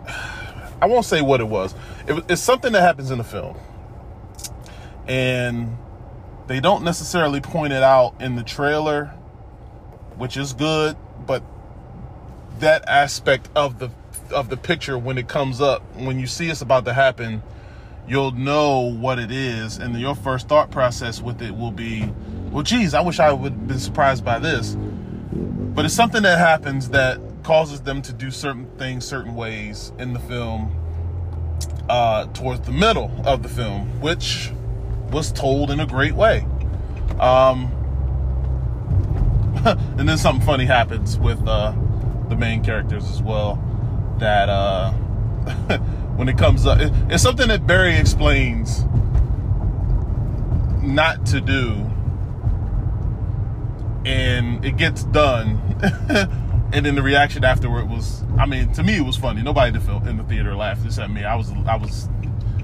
I 0.81 0.87
won't 0.87 1.05
say 1.05 1.21
what 1.21 1.39
it 1.39 1.47
was. 1.47 1.73
It, 2.05 2.21
it's 2.27 2.41
something 2.41 2.73
that 2.73 2.81
happens 2.81 3.11
in 3.11 3.17
the 3.17 3.23
film. 3.23 3.55
And 5.09 5.77
they 6.47 6.61
don't 6.61 6.83
necessarily 6.83 7.41
point 7.41 7.73
it 7.73 7.83
out 7.83 8.21
in 8.21 8.35
the 8.35 8.43
trailer, 8.43 9.07
which 10.15 10.37
is 10.37 10.53
good, 10.53 10.95
but 11.27 11.43
that 12.59 12.87
aspect 12.87 13.49
of 13.55 13.79
the 13.79 13.89
of 14.31 14.49
the 14.49 14.57
picture 14.57 14.97
when 14.97 15.17
it 15.17 15.27
comes 15.27 15.59
up, 15.59 15.81
when 15.95 16.19
you 16.19 16.27
see 16.27 16.49
it's 16.49 16.61
about 16.61 16.85
to 16.85 16.93
happen, 16.93 17.41
you'll 18.07 18.31
know 18.31 18.79
what 18.79 19.19
it 19.19 19.31
is, 19.31 19.77
and 19.77 19.99
your 19.99 20.15
first 20.15 20.47
thought 20.47 20.71
process 20.71 21.21
with 21.21 21.41
it 21.41 21.55
will 21.55 21.71
be, 21.71 22.11
well, 22.51 22.63
geez, 22.63 22.93
I 22.93 23.01
wish 23.01 23.19
I 23.19 23.31
would 23.31 23.53
have 23.53 23.67
been 23.67 23.79
surprised 23.79 24.23
by 24.23 24.39
this. 24.39 24.75
But 25.31 25.85
it's 25.85 25.93
something 25.93 26.23
that 26.23 26.37
happens 26.37 26.89
that 26.89 27.19
causes 27.43 27.81
them 27.81 28.01
to 28.03 28.13
do 28.13 28.31
certain 28.31 28.69
things 28.77 29.05
certain 29.05 29.33
ways 29.35 29.91
in 29.97 30.13
the 30.13 30.19
film 30.19 30.75
uh, 31.87 32.25
towards 32.27 32.61
the 32.61 32.71
middle 32.71 33.11
of 33.25 33.43
the 33.43 33.49
film, 33.49 34.01
which 34.01 34.51
was 35.11 35.31
told 35.31 35.71
in 35.71 35.79
a 35.79 35.85
great 35.85 36.13
way. 36.13 36.45
Um, 37.19 37.71
and 39.65 40.07
then 40.07 40.17
something 40.17 40.45
funny 40.45 40.65
happens 40.65 41.17
with 41.17 41.45
uh, 41.47 41.73
the 42.29 42.35
main 42.35 42.63
characters 42.63 43.09
as 43.09 43.21
well. 43.21 43.63
That 44.19 44.49
uh, 44.49 44.91
when 46.15 46.27
it 46.29 46.37
comes 46.37 46.65
up. 46.65 46.79
It's 47.09 47.23
something 47.23 47.47
that 47.47 47.65
Barry 47.65 47.95
explains 47.95 48.83
not 50.81 51.25
to 51.27 51.41
do, 51.41 51.89
and 54.05 54.63
it 54.63 54.77
gets 54.77 55.03
done. 55.05 55.59
and 56.73 56.85
then 56.85 56.95
the 56.95 57.01
reaction 57.01 57.43
afterward 57.43 57.89
was, 57.89 58.23
I 58.37 58.45
mean, 58.45 58.71
to 58.73 58.83
me 58.83 58.97
it 58.97 59.05
was 59.05 59.15
funny. 59.15 59.41
Nobody 59.41 59.77
in 59.77 60.17
the 60.17 60.23
theater 60.23 60.55
laughed 60.55 60.85
except 60.85 61.11
me. 61.11 61.23
I 61.23 61.35
was, 61.35 61.51
I 61.65 61.75
was, 61.77 62.09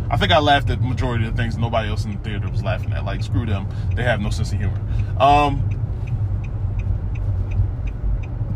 I 0.09 0.17
think 0.17 0.31
I 0.31 0.39
laughed 0.39 0.69
at 0.69 0.81
the 0.81 0.88
majority 0.88 1.25
of 1.25 1.35
the 1.35 1.41
things 1.41 1.57
nobody 1.57 1.89
else 1.89 2.05
in 2.05 2.12
the 2.12 2.17
theater 2.19 2.50
was 2.50 2.63
laughing 2.63 2.93
at. 2.93 3.05
Like, 3.05 3.24
screw 3.24 3.45
them, 3.45 3.67
they 3.95 4.03
have 4.03 4.21
no 4.21 4.29
sense 4.29 4.51
of 4.51 4.59
humor. 4.59 4.79
Um, 5.19 5.75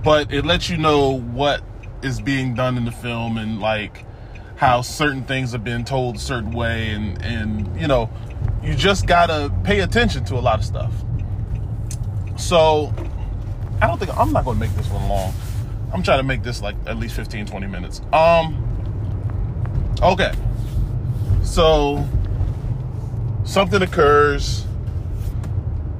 but 0.03 0.31
it 0.31 0.45
lets 0.45 0.69
you 0.69 0.77
know 0.77 1.19
what 1.19 1.61
is 2.01 2.21
being 2.21 2.53
done 2.55 2.77
in 2.77 2.85
the 2.85 2.91
film 2.91 3.37
and 3.37 3.59
like 3.59 4.05
how 4.55 4.81
certain 4.81 5.23
things 5.23 5.51
have 5.51 5.63
been 5.63 5.83
told 5.83 6.15
a 6.15 6.19
certain 6.19 6.51
way. 6.51 6.89
And 6.89 7.21
and 7.21 7.79
you 7.79 7.87
know 7.87 8.09
you 8.63 8.75
just 8.75 9.07
gotta 9.07 9.53
pay 9.63 9.81
attention 9.81 10.23
to 10.25 10.35
a 10.35 10.39
lot 10.41 10.59
of 10.59 10.65
stuff. 10.65 10.93
So 12.37 12.93
i 13.81 13.87
don't 13.87 13.97
think 13.97 14.15
i'm 14.17 14.33
not 14.33 14.45
gonna 14.45 14.59
make 14.59 14.73
this 14.75 14.89
one 14.89 15.07
long. 15.09 15.33
I'm 15.93 16.03
trying 16.03 16.19
to 16.19 16.23
make 16.23 16.43
this 16.43 16.61
like 16.61 16.75
at 16.85 16.97
least 16.97 17.15
15 17.15 17.45
20 17.45 17.67
minutes. 17.67 18.01
Um 18.13 18.65
okay 20.01 20.33
so 21.49 22.07
something 23.43 23.81
occurs 23.81 24.65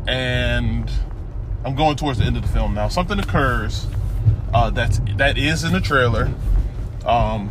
and 0.07 0.89
i'm 1.65 1.75
going 1.75 1.95
towards 1.95 2.19
the 2.19 2.25
end 2.25 2.37
of 2.37 2.43
the 2.43 2.49
film 2.49 2.73
now 2.73 2.87
something 2.87 3.19
occurs 3.19 3.87
uh, 4.53 4.69
that's 4.71 4.99
that 5.17 5.37
is 5.37 5.63
in 5.63 5.73
the 5.73 5.81
trailer. 5.81 6.31
Um, 7.05 7.49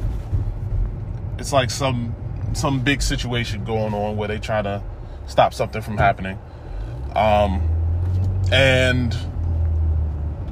it's 1.39 1.53
like 1.53 1.71
some 1.71 2.15
some 2.55 2.81
big 2.81 3.03
situation 3.03 3.65
going 3.65 3.95
on 3.95 4.17
where 4.17 4.29
they 4.29 4.39
try 4.39 4.63
to 4.63 4.83
stop 5.27 5.55
something 5.55 5.83
from 5.83 5.97
happening. 5.97 6.39
Um, 7.15 7.63
and 8.51 9.17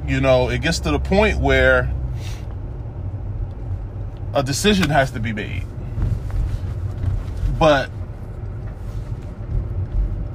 you 0.07 0.21
know, 0.21 0.49
it 0.49 0.61
gets 0.61 0.79
to 0.79 0.91
the 0.91 0.99
point 0.99 1.39
where 1.39 1.93
a 4.33 4.41
decision 4.41 4.89
has 4.89 5.11
to 5.11 5.19
be 5.19 5.33
made. 5.33 5.66
But 7.59 7.89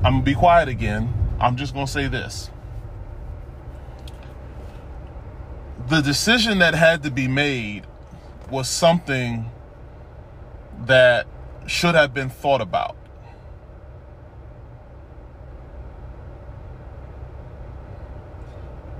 I'm 0.04 0.14
gonna 0.14 0.22
be 0.22 0.34
quiet 0.34 0.68
again. 0.68 1.12
I'm 1.40 1.56
just 1.56 1.74
gonna 1.74 1.86
say 1.86 2.08
this. 2.08 2.50
the 5.92 6.00
decision 6.00 6.58
that 6.58 6.74
had 6.74 7.02
to 7.02 7.10
be 7.10 7.28
made 7.28 7.84
was 8.50 8.66
something 8.66 9.50
that 10.86 11.26
should 11.66 11.94
have 11.94 12.14
been 12.14 12.30
thought 12.30 12.62
about. 12.62 12.96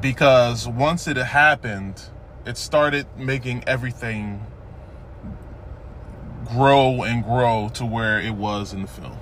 Because 0.03 0.69
once 0.69 1.07
it 1.07 1.17
happened, 1.17 2.03
it 2.45 2.59
started 2.59 3.07
making 3.17 3.65
everything 3.67 4.45
grow 6.53 7.03
and 7.05 7.25
grow 7.25 7.71
to 7.75 7.87
where 7.87 8.21
it 8.21 8.35
was 8.35 8.75
in 8.75 8.83
the 8.83 8.89
film. 8.89 9.19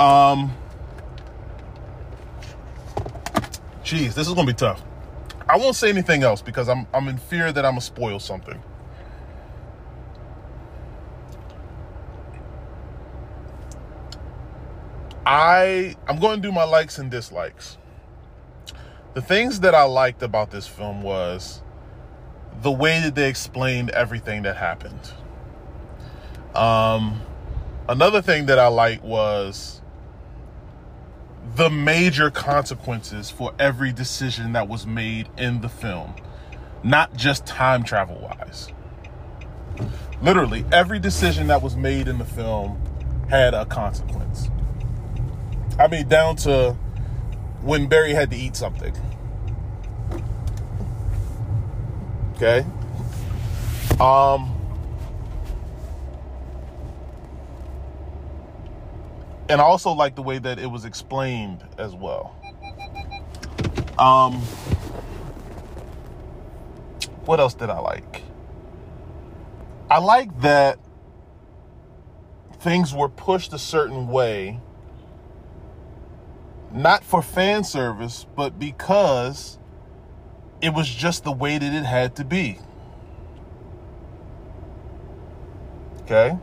Um, 0.00 0.52
Jeez, 3.82 4.14
this 4.14 4.28
is 4.28 4.34
gonna 4.34 4.46
be 4.46 4.54
tough. 4.54 4.82
I 5.48 5.56
won't 5.56 5.76
say 5.76 5.88
anything 5.90 6.22
else 6.22 6.42
because 6.42 6.68
I'm 6.68 6.86
I'm 6.94 7.08
in 7.08 7.18
fear 7.18 7.52
that 7.52 7.64
I'm 7.64 7.72
gonna 7.72 7.80
spoil 7.82 8.20
something. 8.20 8.62
I 15.26 15.96
I'm 16.08 16.18
going 16.20 16.42
to 16.42 16.48
do 16.48 16.52
my 16.52 16.64
likes 16.64 16.98
and 16.98 17.10
dislikes. 17.10 17.78
The 19.14 19.22
things 19.22 19.60
that 19.60 19.74
I 19.74 19.84
liked 19.84 20.22
about 20.22 20.50
this 20.50 20.66
film 20.66 21.02
was 21.02 21.62
the 22.62 22.72
way 22.72 23.00
that 23.00 23.14
they 23.14 23.28
explained 23.28 23.90
everything 23.90 24.42
that 24.42 24.56
happened. 24.56 25.12
Um, 26.54 27.20
another 27.88 28.20
thing 28.20 28.46
that 28.46 28.58
I 28.58 28.68
liked 28.68 29.04
was 29.04 29.80
the 31.54 31.70
major 31.70 32.30
consequences 32.30 33.30
for 33.30 33.52
every 33.58 33.92
decision 33.92 34.52
that 34.52 34.68
was 34.68 34.86
made 34.86 35.28
in 35.36 35.60
the 35.60 35.68
film, 35.68 36.14
not 36.82 37.16
just 37.16 37.46
time 37.46 37.84
travel 37.84 38.18
wise. 38.20 38.68
Literally, 40.20 40.64
every 40.72 40.98
decision 40.98 41.46
that 41.46 41.62
was 41.62 41.76
made 41.76 42.08
in 42.08 42.18
the 42.18 42.24
film 42.24 42.80
had 43.28 43.54
a 43.54 43.66
consequence. 43.66 44.50
I 45.78 45.86
mean, 45.86 46.08
down 46.08 46.36
to 46.36 46.72
when 47.62 47.86
Barry 47.86 48.14
had 48.14 48.30
to 48.30 48.36
eat 48.36 48.56
something. 48.56 48.94
Okay? 52.40 52.64
Um, 53.98 54.54
and 59.48 59.60
I 59.60 59.64
also 59.64 59.90
like 59.90 60.14
the 60.14 60.22
way 60.22 60.38
that 60.38 60.60
it 60.60 60.68
was 60.68 60.84
explained 60.84 61.64
as 61.78 61.96
well. 61.96 62.36
Um, 63.98 64.34
what 67.24 67.40
else 67.40 67.54
did 67.54 67.70
I 67.70 67.80
like? 67.80 68.22
I 69.90 69.98
like 69.98 70.40
that 70.42 70.78
things 72.60 72.94
were 72.94 73.08
pushed 73.08 73.52
a 73.52 73.58
certain 73.58 74.06
way, 74.06 74.60
not 76.70 77.02
for 77.02 77.20
fan 77.20 77.64
service, 77.64 78.26
but 78.36 78.60
because 78.60 79.57
it 80.60 80.74
was 80.74 80.88
just 80.88 81.24
the 81.24 81.32
way 81.32 81.58
that 81.58 81.72
it 81.72 81.84
had 81.84 82.16
to 82.16 82.24
be. 82.24 82.58
Okay? 86.02 86.36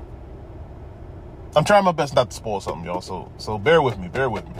I'm 1.56 1.64
trying 1.64 1.86
my 1.86 1.92
best 1.92 2.16
not 2.16 2.30
to 2.30 2.36
spoil 2.36 2.62
something, 2.62 2.86
y'all. 2.86 3.02
So 3.02 3.32
so 3.38 3.58
bear 3.58 3.82
with 3.82 3.98
me, 3.98 4.08
bear 4.10 4.30
with 4.30 4.46
me. 4.48 4.56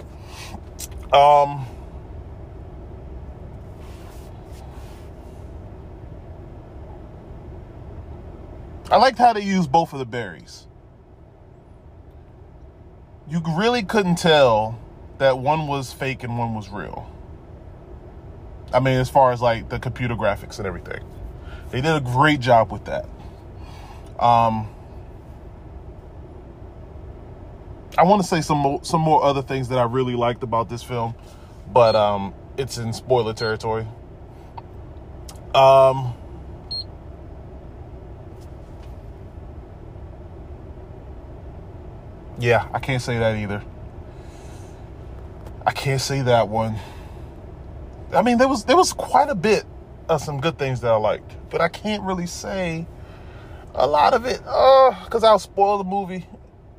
Um 1.14 1.66
I 8.92 8.98
liked 8.98 9.18
how 9.18 9.34
they 9.34 9.42
used 9.42 9.72
both 9.72 9.94
of 9.94 10.00
the 10.00 10.06
Barrys. 10.06 10.68
You 13.28 13.42
really 13.58 13.84
couldn't 13.84 14.18
tell 14.18 14.80
that 15.18 15.40
one 15.40 15.68
was 15.68 15.92
fake 15.92 16.24
and 16.24 16.38
one 16.38 16.54
was 16.54 16.70
real. 16.70 17.12
I 18.76 18.82
mean, 18.82 19.00
as 19.00 19.10
far 19.10 19.32
as 19.32 19.42
like 19.42 19.70
the 19.70 19.80
computer 19.80 20.16
graphics 20.16 20.58
and 20.58 20.68
everything, 20.68 21.02
they 21.72 21.80
did 21.80 21.96
a 21.96 22.02
great 22.02 22.42
job 22.42 22.74
with 22.74 22.84
that. 22.86 23.06
Um, 24.20 24.68
I 27.98 28.04
want 28.04 28.22
to 28.22 28.28
say 28.28 28.42
some 28.42 28.58
more, 28.58 28.84
some 28.84 29.00
more 29.00 29.24
other 29.24 29.42
things 29.42 29.70
that 29.70 29.80
I 29.80 29.84
really 29.84 30.16
liked 30.16 30.44
about 30.44 30.68
this 30.68 30.84
film, 30.84 31.16
but 31.72 31.96
um, 31.96 32.34
it's 32.58 32.78
in 32.78 32.92
spoiler 32.92 33.34
territory. 33.34 33.88
Um, 35.54 36.14
yeah, 42.38 42.68
I 42.74 42.80
can't 42.80 43.02
say 43.02 43.18
that 43.20 43.38
either. 43.38 43.64
I 45.66 45.72
can't 45.72 46.02
say 46.02 46.22
that 46.24 46.50
one. 46.50 46.76
I 48.16 48.22
mean, 48.22 48.38
there 48.38 48.48
was 48.48 48.64
there 48.64 48.78
was 48.78 48.94
quite 48.94 49.30
a 49.30 49.36
bit 49.36 49.66
of 50.08 50.22
some 50.22 50.40
good 50.40 50.58
things 50.58 50.82
that 50.82 50.92
I 50.92 50.96
liked, 50.96 51.36
but 51.50 51.62
I 51.62 51.68
can't 51.68 52.04
really 52.04 52.28
say 52.28 52.88
a 53.74 53.86
lot 53.86 54.14
of 54.14 54.26
it, 54.26 54.42
uh, 54.46 55.04
because 55.04 55.24
I'll 55.24 55.40
spoil 55.40 55.78
the 55.78 55.84
movie 55.84 56.26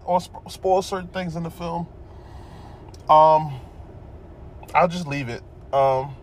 or 0.05 0.21
spoil 0.49 0.81
certain 0.81 1.09
things 1.09 1.37
in 1.37 1.43
the 1.43 1.51
film. 1.51 1.87
Um, 3.09 3.61
I'll 4.75 4.89
just 4.89 5.07
leave 5.07 5.29
it. 5.29 5.43
Um, 5.73 6.17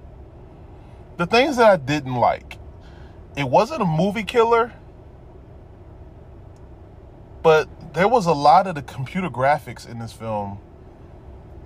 the 1.17 1.27
things 1.27 1.57
that 1.57 1.69
I 1.69 1.77
didn't 1.77 2.15
like, 2.15 2.57
it 3.37 3.47
wasn't 3.47 3.83
a 3.83 3.85
movie 3.85 4.23
killer, 4.23 4.73
but 7.43 7.69
there 7.93 8.07
was 8.07 8.25
a 8.25 8.33
lot 8.33 8.65
of 8.65 8.73
the 8.73 8.81
computer 8.81 9.29
graphics 9.29 9.87
in 9.87 9.99
this 9.99 10.11
film 10.11 10.57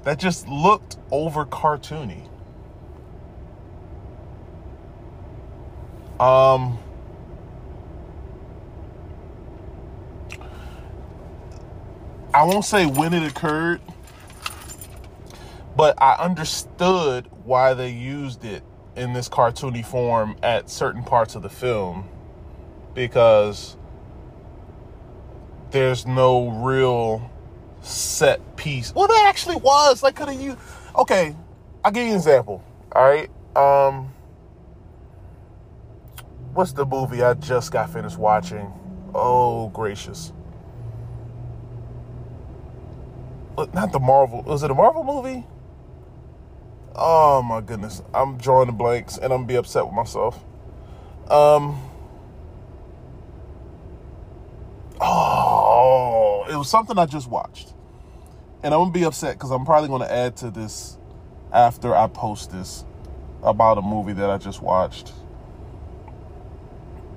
that 0.03 0.19
just 0.19 0.47
looked 0.49 0.97
over 1.11 1.45
cartoony. 1.45 2.27
Um, 6.19 6.79
I 12.33 12.43
won't 12.43 12.65
say 12.65 12.85
when 12.85 13.13
it 13.13 13.23
occurred, 13.23 13.81
but 15.75 16.01
I 16.01 16.15
understood 16.15 17.27
why 17.43 17.73
they 17.73 17.89
used 17.91 18.45
it 18.45 18.63
in 18.95 19.13
this 19.13 19.29
cartoony 19.29 19.85
form 19.85 20.35
at 20.41 20.69
certain 20.69 21.03
parts 21.03 21.35
of 21.35 21.43
the 21.43 21.49
film 21.49 22.09
because 22.95 23.77
there's 25.69 26.05
no 26.07 26.49
real 26.49 27.29
set 27.81 28.55
piece. 28.57 28.93
Well, 28.93 29.07
there 29.07 29.27
actually 29.27 29.57
was. 29.57 30.01
Like, 30.01 30.15
could 30.15 30.29
have 30.29 30.41
you? 30.41 30.57
Okay, 30.97 31.35
I'll 31.83 31.91
give 31.91 32.03
you 32.03 32.09
an 32.09 32.15
example. 32.17 32.63
All 32.91 33.03
right. 33.03 33.29
Um, 33.55 34.11
what's 36.57 36.71
the 36.71 36.83
movie 36.83 37.21
I 37.21 37.35
just 37.35 37.71
got 37.71 37.93
finished 37.93 38.17
watching? 38.17 38.73
Oh 39.13 39.69
gracious. 39.69 40.33
not 43.73 43.91
the 43.91 43.99
Marvel. 43.99 44.41
Was 44.41 44.63
it 44.63 44.71
a 44.71 44.73
Marvel 44.73 45.03
movie? 45.03 45.45
Oh 46.95 47.43
my 47.43 47.61
goodness. 47.61 48.01
I'm 48.11 48.37
drawing 48.37 48.67
the 48.67 48.73
blanks 48.73 49.19
and 49.19 49.31
I'm 49.31 49.45
be 49.45 49.55
upset 49.55 49.85
with 49.85 49.93
myself. 49.93 50.43
Um 51.29 51.79
Oh, 54.99 56.47
it 56.49 56.55
was 56.55 56.67
something 56.67 56.97
I 56.97 57.05
just 57.05 57.29
watched. 57.29 57.75
And 58.63 58.73
I'm 58.73 58.79
gonna 58.79 58.91
be 58.91 59.03
upset 59.03 59.35
because 59.35 59.51
I'm 59.51 59.63
probably 59.63 59.89
gonna 59.89 60.05
add 60.05 60.35
to 60.37 60.49
this 60.49 60.97
after 61.53 61.95
I 61.95 62.07
post 62.07 62.51
this 62.51 62.83
about 63.43 63.77
a 63.77 63.83
movie 63.83 64.13
that 64.13 64.31
I 64.31 64.39
just 64.39 64.63
watched. 64.63 65.13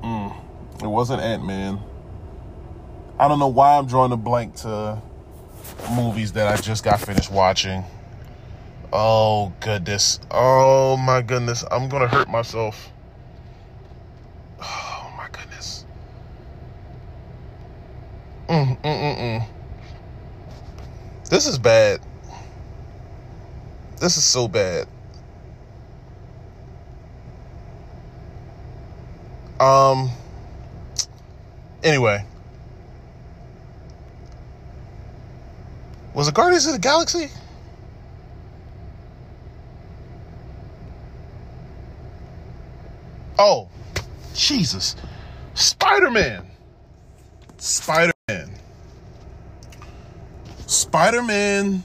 Mm, 0.02 0.34
it 0.82 0.86
wasn't 0.86 1.22
Ant 1.22 1.44
Man. 1.44 1.80
I 3.18 3.28
don't 3.28 3.38
know 3.38 3.48
why 3.48 3.76
I'm 3.76 3.86
drawing 3.86 4.12
a 4.12 4.16
blank 4.16 4.56
to 4.56 5.00
movies 5.94 6.32
that 6.32 6.46
I 6.46 6.56
just 6.56 6.84
got 6.84 7.00
finished 7.00 7.30
watching. 7.30 7.84
Oh 8.92 9.52
goodness. 9.60 10.20
Oh 10.30 10.96
my 10.96 11.22
goodness. 11.22 11.64
I'm 11.70 11.88
gonna 11.88 12.08
hurt 12.08 12.28
myself. 12.28 12.90
Oh 14.62 15.12
my 15.16 15.28
goodness. 15.30 15.84
Mm, 18.48 18.80
mm, 18.80 18.82
mm, 18.82 19.18
mm. 19.18 19.46
This 21.28 21.46
is 21.46 21.58
bad. 21.58 22.00
This 24.00 24.16
is 24.16 24.24
so 24.24 24.48
bad. 24.48 24.88
Um. 29.60 30.10
Anyway. 31.82 32.24
Was 36.14 36.28
it 36.28 36.34
Guardians 36.34 36.66
of 36.66 36.72
the 36.72 36.78
Galaxy? 36.78 37.28
Oh, 43.38 43.68
Jesus. 44.34 44.96
Spider 45.54 46.10
Man. 46.10 46.46
Spider 47.58 48.12
Man. 48.28 48.50
Spider 50.66 51.22
Man. 51.22 51.82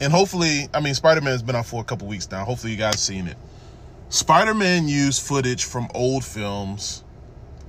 And 0.00 0.12
hopefully, 0.12 0.68
I 0.74 0.80
mean, 0.80 0.94
Spider 0.94 1.20
Man 1.20 1.32
has 1.32 1.42
been 1.42 1.56
out 1.56 1.66
for 1.66 1.80
a 1.80 1.84
couple 1.84 2.08
weeks 2.08 2.30
now. 2.30 2.44
Hopefully, 2.44 2.72
you 2.72 2.78
guys 2.78 3.00
seen 3.00 3.26
it. 3.26 3.36
Spider 4.10 4.54
Man 4.54 4.88
used 4.88 5.22
footage 5.22 5.64
from 5.64 5.88
old 5.94 6.24
films 6.24 7.04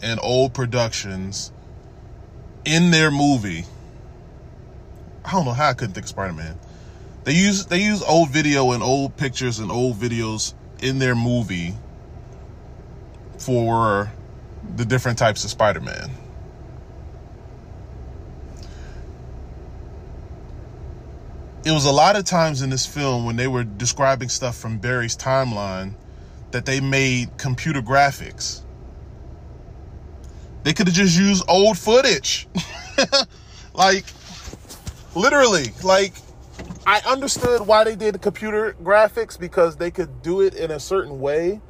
and 0.02 0.20
old 0.22 0.54
productions 0.54 1.52
in 2.66 2.92
their 2.92 3.12
movie. 3.12 3.66
I 5.24 5.32
don't 5.32 5.46
know 5.46 5.54
how 5.54 5.70
I 5.70 5.74
couldn't 5.74 5.94
think 5.94 6.06
of 6.06 6.10
Spider 6.10 6.34
Man. 6.34 6.60
They 7.24 7.34
use 7.34 7.68
they 7.68 7.84
use 7.84 8.02
old 8.02 8.30
video 8.32 8.72
and 8.72 8.82
old 8.82 9.16
pictures 9.16 9.60
and 9.60 9.72
old 9.72 9.98
videos 9.98 10.56
in 10.82 10.98
their 10.98 11.14
movie 11.14 11.76
for 13.38 14.12
the 14.76 14.86
different 14.86 15.18
types 15.18 15.44
of 15.44 15.50
Spider-Man. 15.50 16.10
It 21.64 21.72
was 21.72 21.86
a 21.86 21.92
lot 21.92 22.16
of 22.16 22.26
times 22.26 22.64
in 22.64 22.72
this 22.72 22.88
film 22.88 23.26
when 23.26 23.36
they 23.36 23.48
were 23.48 23.64
describing 23.64 24.30
stuff 24.30 24.58
from 24.58 24.80
Barry's 24.80 25.16
timeline 25.16 25.94
that 26.52 26.66
they 26.66 26.80
made 26.80 27.38
computer 27.38 27.82
graphics. 27.82 28.62
They 30.64 30.74
could 30.74 30.88
have 30.88 30.96
just 30.96 31.18
used 31.18 31.44
old 31.48 31.78
footage. 31.78 32.48
like 33.74 34.06
literally, 35.16 35.74
like 35.84 36.14
I 36.86 37.02
understood 37.08 37.66
why 37.66 37.84
they 37.84 37.96
did 37.96 38.22
computer 38.22 38.76
graphics 38.84 39.40
because 39.40 39.78
they 39.78 39.92
could 39.92 40.22
do 40.22 40.42
it 40.42 40.54
in 40.54 40.72
a 40.72 40.80
certain 40.80 41.20
way 41.20 41.62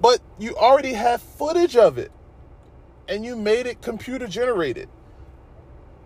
but 0.00 0.20
you 0.38 0.54
already 0.56 0.92
have 0.92 1.22
footage 1.22 1.76
of 1.76 1.98
it 1.98 2.12
and 3.08 3.24
you 3.24 3.36
made 3.36 3.66
it 3.66 3.80
computer 3.80 4.26
generated. 4.26 4.88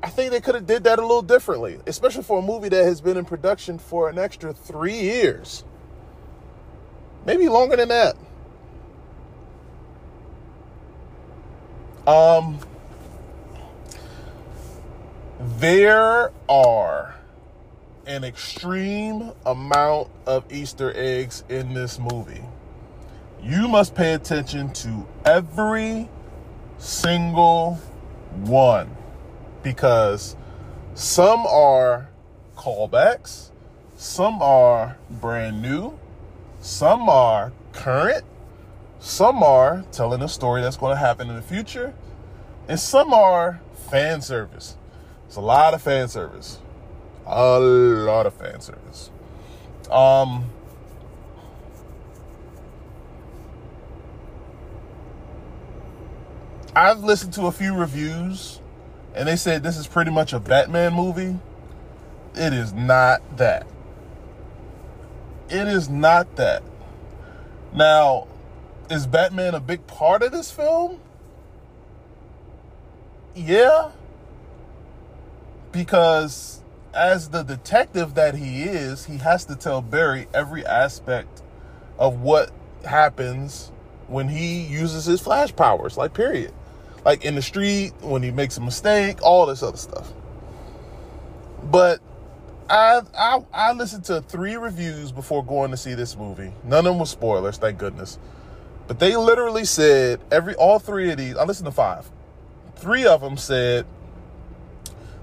I 0.03 0.09
think 0.09 0.31
they 0.31 0.41
could 0.41 0.55
have 0.55 0.67
did 0.67 0.85
that 0.85 0.99
a 0.99 1.03
little 1.03 1.23
differently, 1.23 1.79
especially 1.87 2.23
for 2.23 2.39
a 2.39 2.43
movie 2.43 2.69
that 2.71 2.85
has 2.85 3.01
been 3.01 3.17
in 3.17 3.25
production 3.25 3.79
for 3.79 4.09
an 4.09 4.19
extra 4.19 4.53
3 4.53 4.95
years. 4.95 5.65
Maybe 7.27 7.49
longer 7.49 7.77
than 7.77 7.89
that. 7.89 8.17
Um 12.07 12.59
there 15.59 16.33
are 16.49 17.15
an 18.07 18.25
extreme 18.25 19.33
amount 19.47 20.09
of 20.27 20.51
Easter 20.53 20.93
eggs 20.95 21.45
in 21.49 21.75
this 21.75 21.99
movie 21.99 22.43
you 23.43 23.69
must 23.69 23.95
pay 23.95 24.13
attention 24.13 24.71
to 24.73 25.07
every 25.25 26.09
single 26.79 27.75
one 28.45 28.97
because 29.63 30.37
some 30.95 31.47
are 31.47 32.09
callbacks, 32.57 33.51
some 33.97 34.43
are 34.43 34.99
brand 35.11 35.63
new, 35.63 35.99
some 36.61 37.09
are 37.09 37.53
current, 37.73 38.25
some 38.99 39.43
are 39.43 39.85
telling 39.93 40.23
a 40.23 40.29
story 40.29 40.63
that's 40.63 40.77
going 40.77 40.95
to 40.95 41.01
happen 41.01 41.29
in 41.29 41.37
the 41.37 41.43
future, 41.43 41.95
and 42.69 42.79
some 42.79 43.13
are 43.13 43.61
fan 43.91 44.23
service. 44.23 44.77
It's 45.27 45.37
a 45.37 45.41
lot 45.41 45.75
of 45.75 45.83
fan 45.83 46.09
service. 46.09 46.59
A 47.27 47.59
lot 47.59 48.27
of 48.27 48.35
fan 48.35 48.61
service. 48.61 49.11
Um, 49.91 50.51
I've 56.75 57.01
listened 57.01 57.33
to 57.35 57.47
a 57.47 57.53
few 57.53 57.75
reviews 57.75 58.61
and 59.15 59.29
they 59.29 59.37
said 59.37 59.63
this 59.63 59.77
is 59.77 59.87
pretty 59.87 60.11
much 60.11 60.33
a 60.33 60.41
Batman 60.41 60.95
movie. 60.95 61.39
It 62.35 62.53
is 62.53 62.73
not 62.73 63.21
that. 63.37 63.67
It 65.51 65.69
is 65.69 65.89
not 65.89 66.37
that. 66.37 66.63
Now, 67.75 68.29
is 68.91 69.07
Batman 69.07 69.55
a 69.55 69.61
big 69.61 69.87
part 69.87 70.23
of 70.23 70.33
this 70.33 70.51
film? 70.51 71.01
Yeah. 73.35 73.91
Because 75.73 76.63
as 76.93 77.31
the 77.31 77.43
detective 77.43 78.15
that 78.15 78.35
he 78.35 78.63
is, 78.63 79.07
he 79.07 79.19
has 79.19 79.45
to 79.47 79.57
tell 79.57 79.81
Barry 79.81 80.27
every 80.35 80.65
aspect 80.65 81.43
of 81.99 82.21
what 82.21 82.51
happens 82.85 83.71
when 84.09 84.29
he 84.29 84.63
uses 84.63 85.05
his 85.05 85.21
flash 85.21 85.55
powers, 85.55 85.97
like, 85.97 86.15
period 86.15 86.53
like 87.05 87.25
in 87.25 87.35
the 87.35 87.43
street 87.43 87.93
when 88.01 88.23
he 88.23 88.31
makes 88.31 88.57
a 88.57 88.61
mistake, 88.61 89.23
all 89.23 89.47
this 89.47 89.63
other 89.63 89.77
stuff. 89.77 90.13
But 91.63 92.01
I 92.71 93.03
I 93.19 93.45
I 93.53 93.73
listened 93.73 94.05
to 94.05 94.23
three 94.23 94.57
reviews 94.57 95.13
before 95.13 95.45
going 95.45 95.71
to 95.73 95.77
see 95.77 95.95
this 95.95 96.17
movie. 96.17 96.53
None 96.65 96.81
of 96.81 96.85
them 96.85 96.99
were 96.99 97.07
spoilers, 97.07 97.59
thank 97.59 97.79
goodness. 97.79 98.19
But 98.87 98.99
they 98.99 99.17
literally 99.17 99.65
said 99.65 100.21
every 100.31 100.55
all 100.55 100.79
three 100.79 101.11
of 101.11 101.19
these. 101.19 101.37
I 101.37 101.45
listened 101.45 101.67
to 101.67 101.73
five. 101.73 102.11
Three 102.77 103.07
of 103.07 103.21
them 103.21 103.37
said 103.37 103.87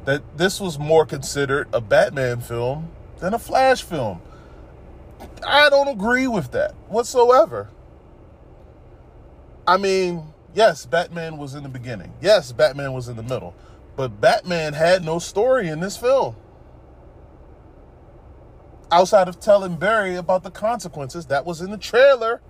that 0.06 0.22
this 0.38 0.60
was 0.60 0.78
more 0.78 1.06
considered 1.06 1.68
a 1.74 1.82
Batman 1.82 2.42
film 2.42 2.90
than 3.20 3.34
a 3.34 3.40
Flash 3.40 3.82
film. 3.82 4.22
I 5.46 5.70
don't 5.70 5.88
agree 5.88 6.28
with 6.28 6.52
that 6.52 6.74
whatsoever. 6.88 7.70
I 9.66 9.78
mean, 9.78 10.34
Yes, 10.58 10.88
Batman 10.88 11.38
was 11.38 11.54
in 11.54 11.62
the 11.62 11.70
beginning. 11.70 12.14
Yes, 12.20 12.52
Batman 12.52 12.94
was 12.94 13.08
in 13.08 13.16
the 13.16 13.22
middle. 13.22 13.54
But 13.96 14.20
Batman 14.20 14.74
had 14.74 15.06
no 15.06 15.20
story 15.20 15.68
in 15.68 15.82
this 15.82 15.96
film. 15.96 16.36
Outside 18.91 19.28
of 19.28 19.39
telling 19.39 19.76
Barry 19.76 20.15
about 20.15 20.43
the 20.43 20.52
consequences 20.52 21.26
that 21.28 21.45
was 21.45 21.62
in 21.62 21.71
the 21.71 21.78
trailer. 21.78 22.41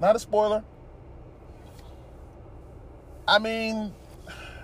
Not 0.00 0.14
a 0.14 0.18
spoiler. 0.18 0.62
I 3.26 3.38
mean, 3.38 3.92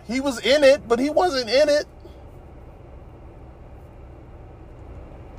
he 0.07 0.21
was 0.21 0.39
in 0.45 0.63
it, 0.63 0.87
but 0.87 0.99
he 0.99 1.11
wasn't 1.11 1.51
in 1.51 1.69
it. 1.69 1.87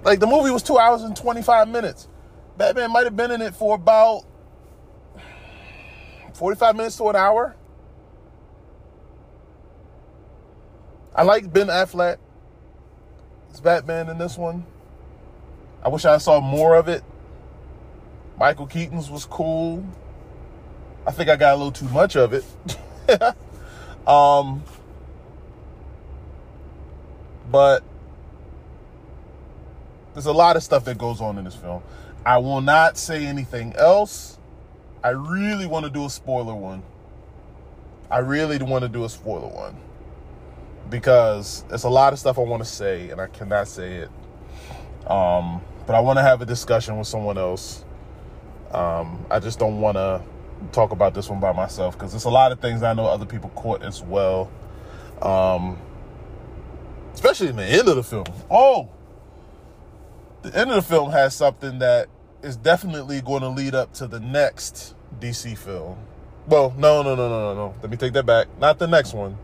Like 0.03 0.19
the 0.19 0.27
movie 0.27 0.51
was 0.51 0.61
two 0.61 0.77
hours 0.77 1.01
and 1.01 1.15
25 1.15 1.67
minutes. 1.69 2.07
Batman 2.57 2.91
might 2.91 3.05
have 3.05 3.15
been 3.15 3.31
in 3.31 3.41
it 3.41 3.55
for 3.55 3.75
about 3.75 4.23
45 6.33 6.75
minutes 6.75 6.97
to 6.97 7.09
an 7.09 7.15
hour. 7.15 7.55
I 11.15 11.23
like 11.23 11.51
Ben 11.51 11.67
Affleck. 11.67 12.17
It's 13.49 13.61
Batman 13.61 14.09
in 14.09 14.17
this 14.17 14.37
one. 14.37 14.65
I 15.85 15.89
wish 15.89 16.03
I 16.03 16.17
saw 16.17 16.41
more 16.41 16.75
of 16.75 16.87
it. 16.87 17.03
Michael 18.39 18.65
Keaton's 18.65 19.11
was 19.11 19.25
cool. 19.25 19.85
I 21.05 21.11
think 21.11 21.29
I 21.29 21.35
got 21.35 21.53
a 21.53 21.57
little 21.57 21.71
too 21.71 21.87
much 21.89 22.15
of 22.15 22.33
it. 22.33 22.43
um, 24.07 24.63
but 27.51 27.83
there's 30.13 30.25
a 30.25 30.33
lot 30.33 30.55
of 30.55 30.63
stuff 30.63 30.85
that 30.85 30.97
goes 30.97 31.21
on 31.21 31.37
in 31.37 31.45
this 31.45 31.55
film. 31.55 31.83
I 32.25 32.39
will 32.39 32.61
not 32.61 32.97
say 32.97 33.27
anything 33.27 33.73
else. 33.73 34.39
I 35.03 35.09
really 35.09 35.67
want 35.67 35.85
to 35.85 35.91
do 35.91 36.05
a 36.05 36.09
spoiler 36.09 36.55
one. 36.55 36.81
I 38.09 38.19
really 38.19 38.57
want 38.57 38.81
to 38.81 38.89
do 38.89 39.03
a 39.03 39.09
spoiler 39.09 39.49
one 39.49 39.77
because 40.89 41.63
there's 41.69 41.83
a 41.83 41.89
lot 41.89 42.11
of 42.11 42.17
stuff 42.17 42.39
I 42.39 42.41
want 42.41 42.63
to 42.63 42.69
say 42.69 43.11
and 43.11 43.21
I 43.21 43.27
cannot 43.27 43.67
say 43.67 43.97
it. 43.97 44.09
Um, 45.07 45.61
but 45.85 45.95
I 45.95 45.99
want 45.99 46.17
to 46.17 46.23
have 46.23 46.41
a 46.41 46.45
discussion 46.45 46.97
with 46.97 47.07
someone 47.07 47.37
else. 47.37 47.83
Um, 48.71 49.25
I 49.29 49.39
just 49.39 49.59
don't 49.59 49.79
want 49.79 49.95
to 49.95 50.21
talk 50.71 50.91
about 50.91 51.13
this 51.13 51.29
one 51.29 51.39
by 51.39 51.53
myself 51.53 51.97
because 51.97 52.11
there's 52.11 52.25
a 52.25 52.29
lot 52.29 52.51
of 52.51 52.59
things 52.59 52.83
I 52.83 52.93
know 52.93 53.05
other 53.05 53.25
people 53.25 53.49
caught 53.51 53.83
as 53.83 54.01
well. 54.01 54.51
Um, 55.21 55.77
especially 57.13 57.47
in 57.47 57.55
the 57.55 57.65
end 57.65 57.87
of 57.87 57.95
the 57.95 58.03
film. 58.03 58.25
Oh, 58.49 58.89
the 60.41 60.55
end 60.57 60.69
of 60.69 60.75
the 60.75 60.81
film 60.81 61.11
has 61.11 61.35
something 61.35 61.79
that 61.79 62.07
is 62.43 62.57
definitely 62.57 63.21
going 63.21 63.41
to 63.41 63.49
lead 63.49 63.73
up 63.73 63.93
to 63.93 64.07
the 64.07 64.19
next 64.19 64.95
DC 65.19 65.57
film. 65.57 65.97
Well, 66.47 66.73
no, 66.77 67.01
no, 67.01 67.15
no, 67.15 67.27
no, 67.29 67.53
no, 67.53 67.55
no. 67.55 67.75
Let 67.81 67.89
me 67.89 67.97
take 67.97 68.13
that 68.13 68.25
back. 68.25 68.47
Not 68.59 68.77
the 68.77 68.87
next 68.87 69.13
one. 69.13 69.37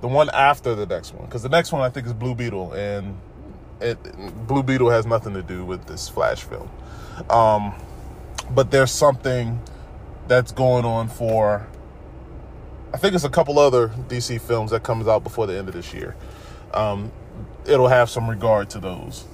The 0.00 0.08
one 0.08 0.28
after 0.30 0.74
the 0.74 0.86
next 0.86 1.14
one, 1.14 1.24
because 1.24 1.42
the 1.42 1.48
next 1.48 1.72
one 1.72 1.80
I 1.80 1.88
think 1.88 2.06
is 2.06 2.12
Blue 2.12 2.34
Beetle, 2.34 2.72
and 2.72 3.16
it 3.80 3.98
Blue 4.46 4.62
Beetle 4.62 4.90
has 4.90 5.06
nothing 5.06 5.34
to 5.34 5.42
do 5.42 5.64
with 5.64 5.86
this 5.86 6.08
Flash 6.08 6.44
film. 6.44 6.70
Um, 7.30 7.74
but 8.50 8.70
there's 8.70 8.90
something 8.90 9.60
that's 10.28 10.52
going 10.52 10.84
on 10.84 11.08
for. 11.08 11.66
I 12.92 12.96
think 12.96 13.14
it's 13.14 13.24
a 13.24 13.30
couple 13.30 13.58
other 13.58 13.88
DC 13.88 14.40
films 14.40 14.70
that 14.70 14.84
comes 14.84 15.08
out 15.08 15.24
before 15.24 15.46
the 15.46 15.58
end 15.58 15.68
of 15.68 15.74
this 15.74 15.92
year. 15.92 16.14
Um, 16.72 17.10
it'll 17.66 17.88
have 17.88 18.08
some 18.08 18.28
regard 18.30 18.70
to 18.70 18.78
those. 18.78 19.24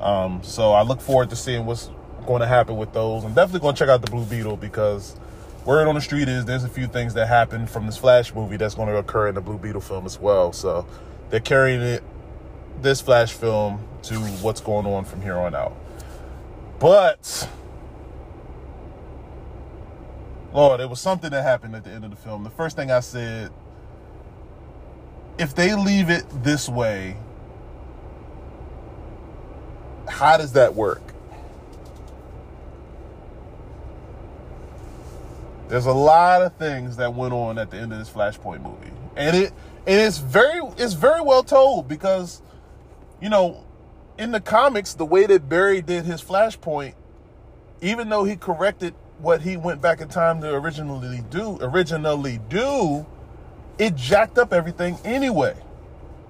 Um, 0.00 0.40
so 0.42 0.72
I 0.72 0.82
look 0.82 1.00
forward 1.00 1.30
to 1.30 1.36
seeing 1.36 1.64
what's 1.64 1.90
going 2.26 2.40
to 2.40 2.46
happen 2.46 2.76
with 2.76 2.92
those. 2.92 3.24
I'm 3.24 3.34
definitely 3.34 3.60
going 3.60 3.74
to 3.74 3.78
check 3.78 3.88
out 3.88 4.02
the 4.02 4.10
Blue 4.10 4.24
Beetle 4.24 4.56
because 4.56 5.16
word 5.64 5.86
on 5.86 5.94
the 5.94 6.00
street 6.00 6.28
is 6.28 6.44
there's 6.44 6.64
a 6.64 6.68
few 6.68 6.86
things 6.86 7.14
that 7.14 7.28
happen 7.28 7.66
from 7.66 7.86
this 7.86 7.96
Flash 7.96 8.34
movie 8.34 8.56
that's 8.56 8.74
going 8.74 8.88
to 8.88 8.96
occur 8.96 9.28
in 9.28 9.34
the 9.34 9.40
Blue 9.40 9.58
Beetle 9.58 9.80
film 9.80 10.06
as 10.06 10.18
well. 10.18 10.52
So 10.52 10.86
they're 11.30 11.40
carrying 11.40 11.80
it, 11.80 12.02
this 12.80 13.00
Flash 13.00 13.32
film, 13.32 13.86
to 14.02 14.16
what's 14.42 14.60
going 14.60 14.86
on 14.86 15.04
from 15.04 15.22
here 15.22 15.36
on 15.36 15.54
out. 15.54 15.74
But 16.78 17.48
Lord, 20.52 20.80
it 20.80 20.88
was 20.88 21.00
something 21.00 21.30
that 21.30 21.42
happened 21.42 21.74
at 21.74 21.84
the 21.84 21.90
end 21.90 22.04
of 22.04 22.10
the 22.10 22.16
film. 22.16 22.44
The 22.44 22.50
first 22.50 22.76
thing 22.76 22.90
I 22.90 23.00
said, 23.00 23.50
if 25.36 25.54
they 25.54 25.74
leave 25.74 26.10
it 26.10 26.24
this 26.44 26.68
way, 26.68 27.16
how 30.08 30.36
does 30.36 30.52
that 30.52 30.74
work? 30.74 31.02
There's 35.68 35.86
a 35.86 35.92
lot 35.92 36.42
of 36.42 36.54
things 36.56 36.98
that 36.98 37.14
went 37.14 37.32
on 37.32 37.58
at 37.58 37.70
the 37.72 37.78
end 37.78 37.92
of 37.92 37.98
this 37.98 38.10
Flashpoint 38.10 38.62
movie, 38.62 38.92
and 39.16 39.36
it 39.36 39.52
and 39.86 40.00
it's 40.00 40.18
very 40.18 40.60
it's 40.76 40.92
very 40.92 41.20
well 41.20 41.42
told 41.42 41.88
because, 41.88 42.42
you 43.20 43.28
know, 43.28 43.64
in 44.18 44.32
the 44.32 44.40
comics, 44.40 44.94
the 44.94 45.04
way 45.04 45.26
that 45.26 45.48
Barry 45.48 45.82
did 45.82 46.04
his 46.04 46.22
Flashpoint, 46.22 46.94
even 47.80 48.08
though 48.08 48.24
he 48.24 48.36
corrected 48.36 48.94
what 49.18 49.42
he 49.42 49.56
went 49.56 49.80
back 49.80 50.00
in 50.00 50.08
time 50.08 50.40
to 50.40 50.54
originally 50.54 51.22
do, 51.30 51.58
originally 51.60 52.40
do, 52.48 53.06
it 53.78 53.96
jacked 53.96 54.38
up 54.38 54.52
everything 54.52 54.98
anyway, 55.04 55.56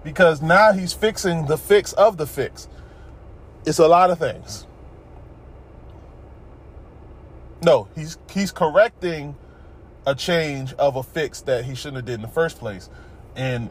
because 0.03 0.41
now 0.41 0.73
he's 0.73 0.93
fixing 0.93 1.47
the 1.47 1.59
fix 1.59 1.93
of 1.95 2.17
the 2.17 2.27
fix. 2.27 2.69
It's 3.67 3.79
a 3.79 3.89
lot 3.89 4.11
of 4.11 4.19
things. 4.19 4.67
No, 7.63 7.89
he's 7.95 8.19
he's 8.31 8.53
correcting 8.53 9.37
a 10.07 10.15
change 10.15 10.75
of 10.75 10.97
a 10.97 11.03
fix 11.03 11.41
that 11.43 11.65
he 11.65 11.75
shouldn't 11.75 11.97
have 11.97 12.05
did 12.05 12.15
in 12.15 12.23
the 12.23 12.29
first 12.29 12.59
place. 12.59 12.91
And 13.37 13.71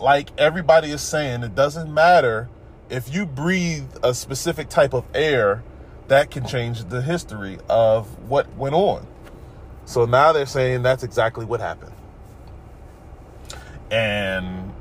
like 0.00 0.30
everybody 0.38 0.90
is 0.90 1.02
saying, 1.02 1.42
it 1.42 1.54
doesn't 1.54 1.92
matter 1.92 2.48
if 2.88 3.14
you 3.14 3.24
breathe 3.24 3.88
a 4.02 4.12
specific 4.14 4.68
type 4.68 4.92
of 4.92 5.04
air, 5.14 5.62
that 6.08 6.28
can 6.32 6.44
change 6.44 6.84
the 6.86 7.00
history 7.00 7.56
of 7.68 8.28
what 8.28 8.52
went 8.56 8.74
on. 8.74 9.06
So 9.84 10.06
now 10.06 10.32
they're 10.32 10.44
saying 10.44 10.82
that's 10.82 11.04
exactly 11.04 11.44
what 11.44 11.60
happened. 11.60 11.92
And 13.92 14.72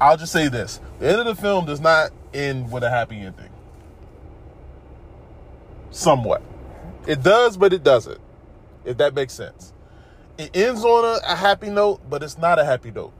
I'll 0.00 0.16
just 0.16 0.32
say 0.32 0.48
this 0.48 0.80
the 0.98 1.08
end 1.08 1.20
of 1.20 1.26
the 1.26 1.40
film 1.40 1.66
does 1.66 1.80
not 1.80 2.10
end 2.32 2.72
with 2.72 2.82
a 2.82 2.90
happy 2.90 3.16
ending. 3.16 3.50
Somewhat. 5.92 6.42
It 7.06 7.22
does, 7.22 7.56
but 7.56 7.72
it 7.72 7.84
doesn't. 7.84 8.20
If 8.84 8.96
that 8.96 9.14
makes 9.14 9.32
sense. 9.32 9.72
It 10.36 10.50
ends 10.56 10.84
on 10.84 11.04
a, 11.04 11.32
a 11.32 11.36
happy 11.36 11.70
note, 11.70 12.00
but 12.10 12.24
it's 12.24 12.38
not 12.38 12.58
a 12.58 12.64
happy 12.64 12.90
note. 12.90 13.12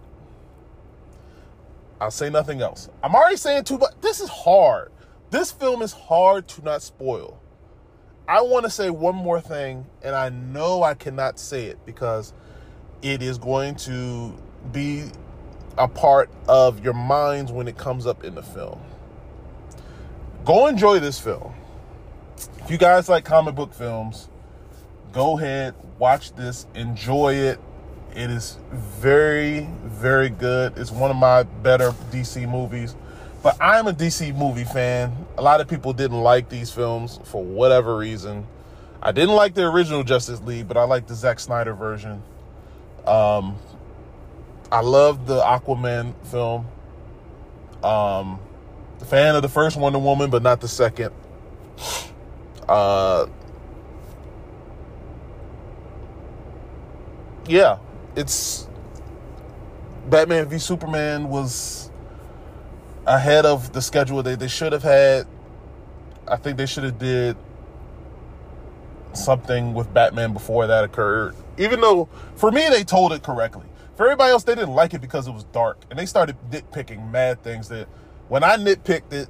I'll 2.01 2.11
say 2.11 2.31
nothing 2.31 2.61
else. 2.61 2.89
I'm 3.03 3.15
already 3.15 3.37
saying 3.37 3.65
too 3.65 3.79
much. 3.79 3.93
This 4.01 4.21
is 4.21 4.29
hard. 4.29 4.91
This 5.31 5.51
film 5.51 5.83
is 5.83 5.93
hard 5.93 6.49
to 6.49 6.63
not 6.63 6.83
spoil. 6.83 7.41
I 8.27 8.41
want 8.41 8.65
to 8.65 8.71
say 8.71 8.91
one 8.91 9.15
more 9.15 9.41
thing, 9.41 9.87
and 10.03 10.15
I 10.15 10.31
know 10.31 10.83
I 10.83 10.95
cannot 10.95 11.39
say 11.39 11.67
it 11.67 11.79
because 11.85 12.33
it 13.03 13.23
is 13.23 13.37
going 13.37 13.75
to 13.77 14.35
be 14.73 15.05
a 15.77 15.87
part 15.89 16.31
of 16.49 16.83
your 16.83 16.95
minds 16.95 17.53
when 17.53 17.69
it 17.69 17.77
comes 17.77 18.07
up 18.07 18.25
in 18.25 18.35
the 18.35 18.43
film. 18.43 18.81
Go 20.45 20.67
enjoy 20.67 21.01
this 21.01 21.19
film. 21.19 21.55
If 22.59 22.71
you 22.71 22.79
guys 22.79 23.09
like 23.09 23.25
comic 23.25 23.55
book 23.55 23.75
films, 23.75 24.29
go 25.13 25.39
ahead, 25.39 25.75
watch 25.99 26.33
this, 26.35 26.67
enjoy 26.75 27.35
it. 27.35 27.61
It 28.15 28.31
is 28.31 28.59
very, 28.73 29.69
very 29.83 30.29
good. 30.29 30.79
It's 30.79 30.93
one 30.93 31.11
of 31.11 31.17
my 31.17 31.43
better 31.43 31.91
DC 32.13 32.49
movies. 32.49 32.95
But 33.43 33.57
I'm 33.61 33.89
a 33.89 33.93
DC 33.93 34.35
movie 34.37 34.65
fan. 34.65 35.27
A 35.37 35.43
lot 35.43 35.61
of 35.61 35.69
people 35.69 35.93
didn't 35.93 36.23
like 36.23 36.49
these 36.49 36.71
films 36.71 37.21
for 37.25 37.45
whatever 37.45 37.97
reason. 37.97 38.47
I 39.03 39.13
didn't 39.13 39.35
like 39.35 39.55
the 39.55 39.65
original 39.65 40.03
Justice 40.03 40.41
League, 40.43 40.67
but 40.67 40.77
I 40.77 40.85
like 40.85 41.07
the 41.07 41.15
Zack 41.15 41.41
Snyder 41.41 41.75
version. 41.75 42.23
Um, 43.05 43.59
I 44.73 44.81
love 44.81 45.27
the 45.27 45.41
Aquaman 45.41 46.15
film. 46.27 46.67
Um, 47.83 48.39
the 48.99 49.05
fan 49.05 49.35
of 49.35 49.43
the 49.43 49.49
first 49.49 49.77
Wonder 49.77 49.99
Woman, 49.99 50.31
but 50.31 50.43
not 50.43 50.61
the 50.61 50.69
second. 50.69 51.13
Uh, 52.67 53.27
yeah, 57.47 57.79
it's 58.17 58.69
Batman 60.09 60.49
v 60.49 60.59
Superman 60.59 61.29
was 61.29 61.91
ahead 63.07 63.47
of 63.47 63.73
the 63.73 63.83
schedule 63.83 64.23
that 64.23 64.39
they 64.39 64.49
should 64.49 64.73
have 64.73 64.83
had. 64.83 65.27
I 66.27 66.37
think 66.37 66.57
they 66.57 66.67
should 66.67 66.85
have 66.85 66.99
did 66.99 67.37
something 69.13 69.75
with 69.75 69.93
Batman 69.93 70.33
before 70.33 70.67
that 70.67 70.85
occurred. 70.85 71.35
Even 71.59 71.81
though 71.81 72.09
for 72.37 72.51
me 72.51 72.69
they 72.69 72.85
told 72.85 73.13
it 73.13 73.23
correctly. 73.23 73.67
For 73.97 74.07
everybody 74.07 74.33
else, 74.33 74.43
they 74.43 74.57
didn't 74.57 74.75
like 74.75 74.93
it 74.93 75.01
because 75.01 75.29
it 75.29 75.33
was 75.33 75.45
dark, 75.45 75.79
and 75.89 75.99
they 75.99 76.07
started 76.07 76.37
nitpicking 76.51 77.13
mad 77.13 77.43
things 77.45 77.69
that 77.69 77.87
when 78.29 78.43
I 78.43 78.57
nitpicked 78.57 79.13
it 79.13 79.29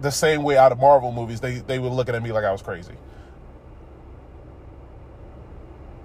the 0.00 0.10
same 0.10 0.44
way 0.44 0.56
out 0.56 0.70
of 0.70 0.78
Marvel 0.78 1.10
movies, 1.10 1.40
they 1.40 1.56
they 1.58 1.80
were 1.80 1.88
looking 1.88 2.14
at 2.14 2.22
me 2.22 2.30
like 2.30 2.44
I 2.44 2.52
was 2.52 2.62
crazy. 2.62 2.94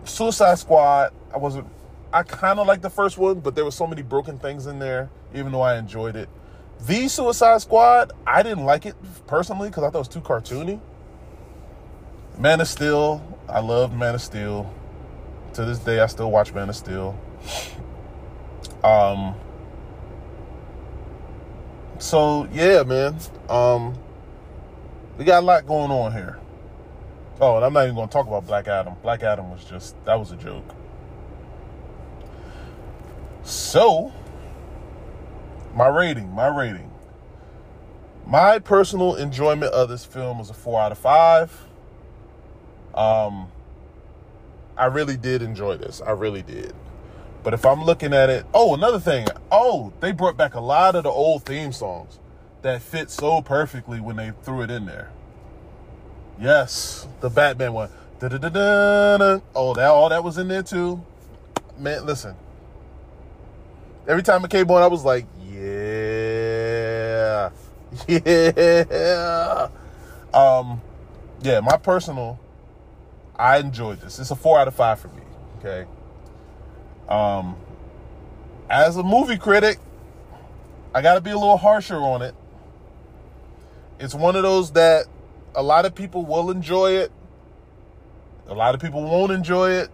Suicide 0.06 0.58
Squad, 0.58 1.14
I 1.34 1.38
wasn't. 1.38 1.68
I 2.12 2.24
kind 2.24 2.60
of 2.60 2.66
like 2.66 2.82
the 2.82 2.90
first 2.90 3.18
one, 3.18 3.40
but 3.40 3.56
there 3.56 3.64
were 3.64 3.72
so 3.72 3.86
many 3.86 4.02
broken 4.02 4.40
things 4.40 4.66
in 4.66 4.80
there, 4.80 5.10
even 5.34 5.52
though 5.52 5.62
I 5.62 5.78
enjoyed 5.78 6.16
it. 6.16 6.28
The 6.88 7.08
Suicide 7.08 7.62
Squad, 7.62 8.14
I 8.26 8.42
didn't 8.42 8.66
like 8.66 8.86
it 8.86 8.96
personally 9.28 9.70
because 9.70 9.84
I 9.84 9.88
thought 9.88 10.00
it 10.00 10.00
was 10.00 10.08
too 10.08 10.22
cartoony. 10.22 10.80
Man 12.38 12.62
of 12.62 12.68
Steel, 12.68 13.22
I 13.48 13.60
loved 13.60 13.94
Man 13.96 14.16
of 14.16 14.22
Steel. 14.22 14.74
To 15.54 15.66
this 15.66 15.80
day, 15.80 16.00
I 16.00 16.08
still 16.08 16.32
watch 16.32 16.54
Man 16.54 16.70
of 16.70 16.76
Steel. 16.76 17.20
Um. 18.84 19.36
So 22.00 22.48
yeah, 22.52 22.84
man. 22.84 23.18
Um. 23.50 23.96
We 25.18 25.26
got 25.26 25.44
a 25.44 25.46
lot 25.46 25.68
going 25.68 25.92
on 25.92 26.14
here. 26.14 26.40
Oh, 27.42 27.58
and 27.58 27.66
I'm 27.66 27.74
not 27.74 27.84
even 27.84 27.96
going 27.96 28.08
to 28.08 28.14
talk 28.14 28.26
about 28.26 28.48
Black 28.48 28.70
Adam. 28.70 28.94
Black 29.02 29.22
Adam 29.22 29.52
was 29.52 29.66
just 29.66 30.02
that 30.06 30.16
was 30.16 30.32
a 30.32 30.38
joke. 30.38 30.64
So, 33.50 34.14
my 35.74 35.88
rating, 35.88 36.32
my 36.34 36.48
rating. 36.48 36.92
My 38.28 38.60
personal 38.60 39.16
enjoyment 39.16 39.74
of 39.74 39.90
this 39.90 40.06
film 40.06 40.38
was 40.38 40.52
a 40.52 40.54
four 40.54 40.80
out 40.80 40.92
of 40.92 41.00
five. 41.00 41.66
Um, 42.94 43.52
I 44.78 44.86
really 44.86 45.18
did 45.18 45.42
enjoy 45.42 45.78
this. 45.78 46.00
I 46.00 46.12
really 46.12 46.44
did. 46.44 46.76
But 47.42 47.56
if 47.56 47.66
I'm 47.66 47.84
looking 47.84 48.14
at 48.14 48.30
it, 48.30 48.46
oh, 48.54 48.76
another 48.76 49.00
thing. 49.00 49.26
Oh, 49.52 49.94
they 50.00 50.12
brought 50.12 50.38
back 50.38 50.54
a 50.54 50.62
lot 50.62 50.96
of 50.96 51.04
the 51.04 51.10
old 51.10 51.44
theme 51.44 51.72
songs 51.72 52.20
that 52.62 52.84
fit 52.84 53.10
so 53.10 53.42
perfectly 53.42 54.00
when 54.00 54.16
they 54.16 54.32
threw 54.44 54.62
it 54.62 54.70
in 54.70 54.86
there. 54.86 55.10
Yes, 56.40 57.08
the 57.22 57.32
Batman 57.32 57.74
one. 57.74 57.90
Da-da-da-da-da. 58.20 59.40
Oh, 59.56 59.74
that 59.74 59.88
all 59.88 60.10
that 60.10 60.24
was 60.24 60.38
in 60.38 60.50
there 60.50 60.62
too. 60.62 61.04
Man, 61.80 62.06
listen. 62.06 62.36
Every 64.08 64.24
time 64.24 64.44
it 64.44 64.52
came 64.52 64.70
on, 64.72 64.82
I 64.82 64.88
was 64.88 65.06
like, 65.06 65.26
yeah, 65.52 67.50
yeah. 68.08 69.70
Um, 70.34 70.82
yeah. 71.42 71.60
My 71.60 71.78
personal, 71.78 72.40
I 73.36 73.58
enjoyed 73.60 74.02
this. 74.02 74.20
It's 74.20 74.32
a 74.32 74.36
four 74.36 74.60
out 74.60 74.68
of 74.68 74.76
five 74.76 75.00
for 75.00 75.10
me. 75.10 75.24
Okay. 75.60 75.86
Um, 77.08 77.56
as 78.70 78.98
a 78.98 79.04
movie 79.04 79.38
critic, 79.38 79.80
I 80.94 81.02
got 81.02 81.16
to 81.16 81.22
be 81.22 81.32
a 81.32 81.38
little 81.38 81.58
harsher 81.58 81.98
on 81.98 82.22
it. 82.22 82.36
It's 84.00 84.16
one 84.16 84.36
of 84.36 84.44
those 84.44 84.72
that 84.74 85.06
a 85.56 85.64
lot 85.64 85.86
of 85.86 85.94
people 85.94 86.26
will 86.26 86.52
enjoy 86.52 86.92
it. 86.92 87.12
A 88.48 88.54
lot 88.54 88.74
of 88.74 88.82
people 88.82 89.04
won't 89.04 89.32
enjoy 89.32 89.72
it. 89.72 89.90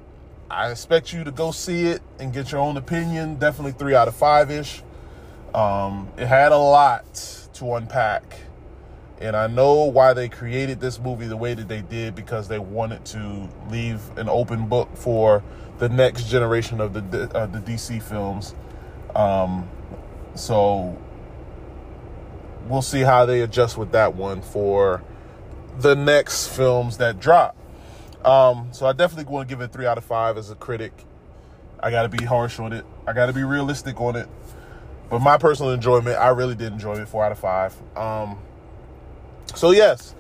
I 0.49 0.69
expect 0.69 1.11
you 1.11 1.23
to 1.23 1.31
go 1.31 1.51
see 1.51 1.85
it 1.85 2.01
and 2.19 2.31
get 2.31 2.51
your 2.51 2.61
own 2.61 2.77
opinion. 2.77 3.35
Definitely 3.35 3.73
three 3.73 3.95
out 3.95 4.07
of 4.07 4.15
five 4.15 4.51
ish. 4.51 4.83
Um, 5.53 6.09
it 6.17 6.27
had 6.27 6.51
a 6.51 6.57
lot 6.57 7.47
to 7.53 7.73
unpack. 7.73 8.23
And 9.19 9.35
I 9.35 9.47
know 9.47 9.85
why 9.85 10.13
they 10.13 10.29
created 10.29 10.79
this 10.81 10.99
movie 10.99 11.25
the 11.25 11.37
way 11.37 11.53
that 11.53 11.67
they 11.67 11.81
did 11.81 12.15
because 12.15 12.47
they 12.47 12.59
wanted 12.59 13.05
to 13.05 13.49
leave 13.69 14.01
an 14.17 14.29
open 14.29 14.67
book 14.67 14.95
for 14.95 15.41
the 15.77 15.89
next 15.89 16.29
generation 16.29 16.81
of 16.81 16.93
the 16.93 17.29
uh, 17.33 17.45
the 17.45 17.59
DC 17.59 18.03
films. 18.03 18.53
Um, 19.15 19.67
so 20.35 20.97
we'll 22.67 22.81
see 22.81 23.01
how 23.01 23.25
they 23.25 23.41
adjust 23.41 23.77
with 23.77 23.93
that 23.93 24.15
one 24.15 24.41
for 24.41 25.01
the 25.79 25.95
next 25.95 26.47
films 26.47 26.97
that 26.97 27.19
drop. 27.19 27.55
Um, 28.25 28.69
so 28.71 28.87
I 28.87 28.93
definitely 28.93 29.31
want 29.31 29.47
to 29.47 29.55
give 29.55 29.61
it 29.61 29.71
three 29.71 29.85
out 29.85 29.97
of 29.97 30.03
five 30.03 30.37
as 30.37 30.49
a 30.49 30.55
critic. 30.55 30.91
I 31.79 31.91
got 31.91 32.03
to 32.03 32.09
be 32.09 32.25
harsh 32.25 32.59
on 32.59 32.73
it. 32.73 32.83
I 33.05 33.13
got 33.13 33.27
to 33.27 33.33
be 33.33 33.43
realistic 33.43 34.01
on 34.01 34.15
it. 34.15 34.27
But 35.09 35.19
my 35.19 35.37
personal 35.37 35.71
enjoyment, 35.71 36.17
I 36.17 36.29
really 36.29 36.55
did 36.55 36.73
enjoy 36.73 36.95
it. 36.95 37.07
Four 37.07 37.23
out 37.23 37.31
of 37.31 37.37
five. 37.37 37.75
Um, 37.95 38.39
so 39.53 39.71
yes, 39.71 40.15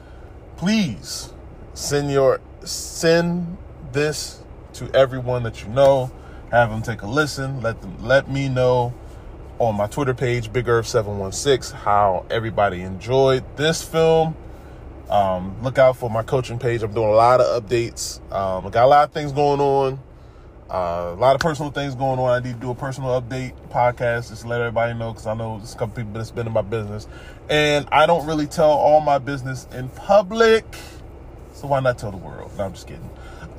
please 0.57 1.33
send 1.73 2.11
your 2.11 2.39
send 2.63 3.57
this 3.91 4.43
to 4.73 4.89
everyone 4.93 5.43
that 5.43 5.63
you 5.63 5.69
know. 5.69 6.11
Have 6.51 6.69
them 6.69 6.83
take 6.83 7.01
a 7.01 7.07
listen. 7.07 7.61
Let 7.61 7.81
them 7.81 7.97
let 7.99 8.29
me 8.29 8.47
know 8.47 8.93
on 9.57 9.75
my 9.75 9.87
Twitter 9.87 10.13
page, 10.13 10.53
Big 10.53 10.67
Irv 10.67 10.87
716, 10.87 11.79
how 11.79 12.25
everybody 12.29 12.81
enjoyed 12.81 13.43
this 13.57 13.81
film. 13.81 14.35
Um, 15.09 15.55
look 15.61 15.77
out 15.77 15.97
for 15.97 16.09
my 16.09 16.23
coaching 16.23 16.59
page. 16.59 16.81
I'm 16.83 16.93
doing 16.93 17.09
a 17.09 17.13
lot 17.15 17.41
of 17.41 17.63
updates. 17.63 18.19
Um, 18.31 18.65
I 18.65 18.69
got 18.69 18.85
a 18.85 18.87
lot 18.87 19.03
of 19.05 19.13
things 19.13 19.31
going 19.31 19.59
on. 19.59 19.99
Uh, 20.69 21.13
a 21.15 21.19
lot 21.19 21.35
of 21.35 21.41
personal 21.41 21.71
things 21.71 21.93
going 21.93 22.17
on. 22.17 22.41
I 22.41 22.43
need 22.43 22.55
to 22.55 22.59
do 22.59 22.71
a 22.71 22.75
personal 22.75 23.21
update 23.21 23.53
podcast 23.69 24.29
just 24.29 24.45
let 24.45 24.61
everybody 24.61 24.97
know 24.97 25.11
because 25.11 25.27
I 25.27 25.35
know 25.35 25.57
there's 25.57 25.75
a 25.75 25.77
couple 25.77 25.95
people 25.95 26.13
that's 26.13 26.31
been 26.31 26.47
in 26.47 26.53
my 26.53 26.63
business. 26.63 27.07
And 27.49 27.87
I 27.91 28.07
don't 28.07 28.25
really 28.25 28.47
tell 28.47 28.71
all 28.71 28.99
my 28.99 29.19
business 29.19 29.67
in 29.73 29.89
public. 29.89 30.65
So 31.53 31.67
why 31.67 31.81
not 31.81 31.99
tell 31.99 32.11
the 32.11 32.17
world? 32.17 32.51
No, 32.57 32.65
I'm 32.65 32.73
just 32.73 32.87
kidding. 32.87 33.09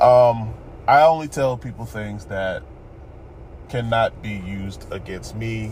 Um, 0.00 0.52
I 0.88 1.02
only 1.02 1.28
tell 1.28 1.56
people 1.56 1.86
things 1.86 2.24
that 2.26 2.62
cannot 3.68 4.20
be 4.22 4.32
used 4.32 4.90
against 4.92 5.36
me, 5.36 5.70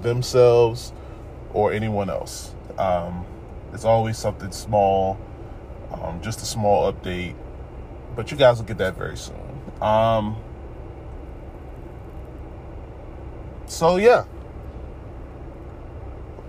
themselves, 0.00 0.92
or 1.52 1.72
anyone 1.72 2.08
else. 2.08 2.54
Um, 2.78 3.26
it's 3.72 3.84
always 3.84 4.18
something 4.18 4.52
small, 4.52 5.18
um, 5.92 6.20
just 6.22 6.42
a 6.42 6.46
small 6.46 6.92
update. 6.92 7.34
But 8.16 8.30
you 8.30 8.36
guys 8.36 8.58
will 8.58 8.66
get 8.66 8.78
that 8.78 8.96
very 8.96 9.16
soon. 9.16 9.36
Um, 9.80 10.36
so, 13.66 13.96
yeah. 13.96 14.24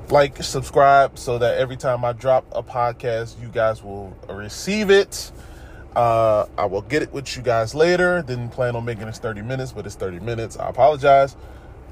Like, 0.09 0.43
subscribe 0.43 1.17
so 1.17 1.37
that 1.37 1.57
every 1.57 1.77
time 1.77 2.03
I 2.03 2.11
drop 2.11 2.45
a 2.51 2.61
podcast, 2.61 3.41
you 3.41 3.47
guys 3.47 3.81
will 3.81 4.17
receive 4.27 4.89
it. 4.89 5.31
Uh, 5.95 6.45
I 6.57 6.65
will 6.65 6.81
get 6.81 7.01
it 7.01 7.11
with 7.11 7.35
you 7.35 7.43
guys 7.43 7.75
later. 7.75 8.21
Didn't 8.21 8.49
plan 8.49 8.75
on 8.75 8.85
making 8.85 9.05
this 9.05 9.19
30 9.19 9.41
minutes, 9.41 9.71
but 9.71 9.85
it's 9.85 9.95
30 9.95 10.19
minutes. 10.19 10.57
I 10.57 10.69
apologize. 10.69 11.35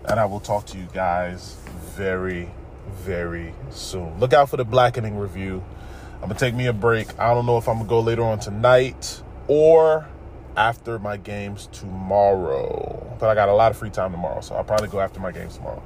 And 0.06 0.20
I 0.20 0.26
will 0.26 0.40
talk 0.40 0.66
to 0.68 0.78
you 0.78 0.88
guys 0.94 1.58
very, 1.96 2.50
very 2.90 3.54
soon. 3.70 4.20
Look 4.20 4.34
out 4.34 4.50
for 4.50 4.58
the 4.58 4.66
blackening 4.66 5.18
review. 5.18 5.64
I'm 6.16 6.28
gonna 6.28 6.36
take 6.36 6.54
me 6.54 6.66
a 6.66 6.74
break. 6.74 7.18
I 7.18 7.34
don't 7.34 7.46
know 7.46 7.58
if 7.58 7.70
I'm 7.70 7.78
gonna 7.78 7.90
go 7.90 8.02
later 8.02 8.24
on 8.24 8.40
tonight 8.40 9.22
or 9.48 10.08
after 10.58 11.00
my 11.00 11.16
games 11.16 11.70
tomorrow. 11.72 13.16
But 13.20 13.30
I 13.30 13.36
got 13.36 13.48
a 13.48 13.54
lot 13.54 13.72
of 13.72 13.78
free 13.78 13.90
time 13.90 14.12
tomorrow, 14.12 14.42
so 14.42 14.56
I'll 14.56 14.64
probably 14.64 14.90
go 14.90 15.00
after 15.00 15.20
my 15.20 15.32
games 15.32 15.56
tomorrow. 15.56 15.82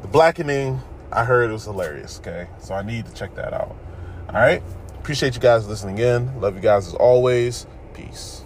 The 0.00 0.08
blackening, 0.08 0.80
I 1.12 1.24
heard 1.24 1.50
it 1.50 1.52
was 1.52 1.64
hilarious, 1.64 2.18
okay? 2.20 2.48
So 2.60 2.74
I 2.74 2.82
need 2.82 3.04
to 3.06 3.12
check 3.12 3.34
that 3.34 3.52
out. 3.52 3.76
All 4.28 4.34
right. 4.34 4.62
Appreciate 4.98 5.34
you 5.34 5.40
guys 5.40 5.68
listening 5.68 5.98
in. 5.98 6.40
Love 6.40 6.54
you 6.54 6.62
guys 6.62 6.88
as 6.88 6.94
always. 6.94 7.66
Peace. 7.92 8.45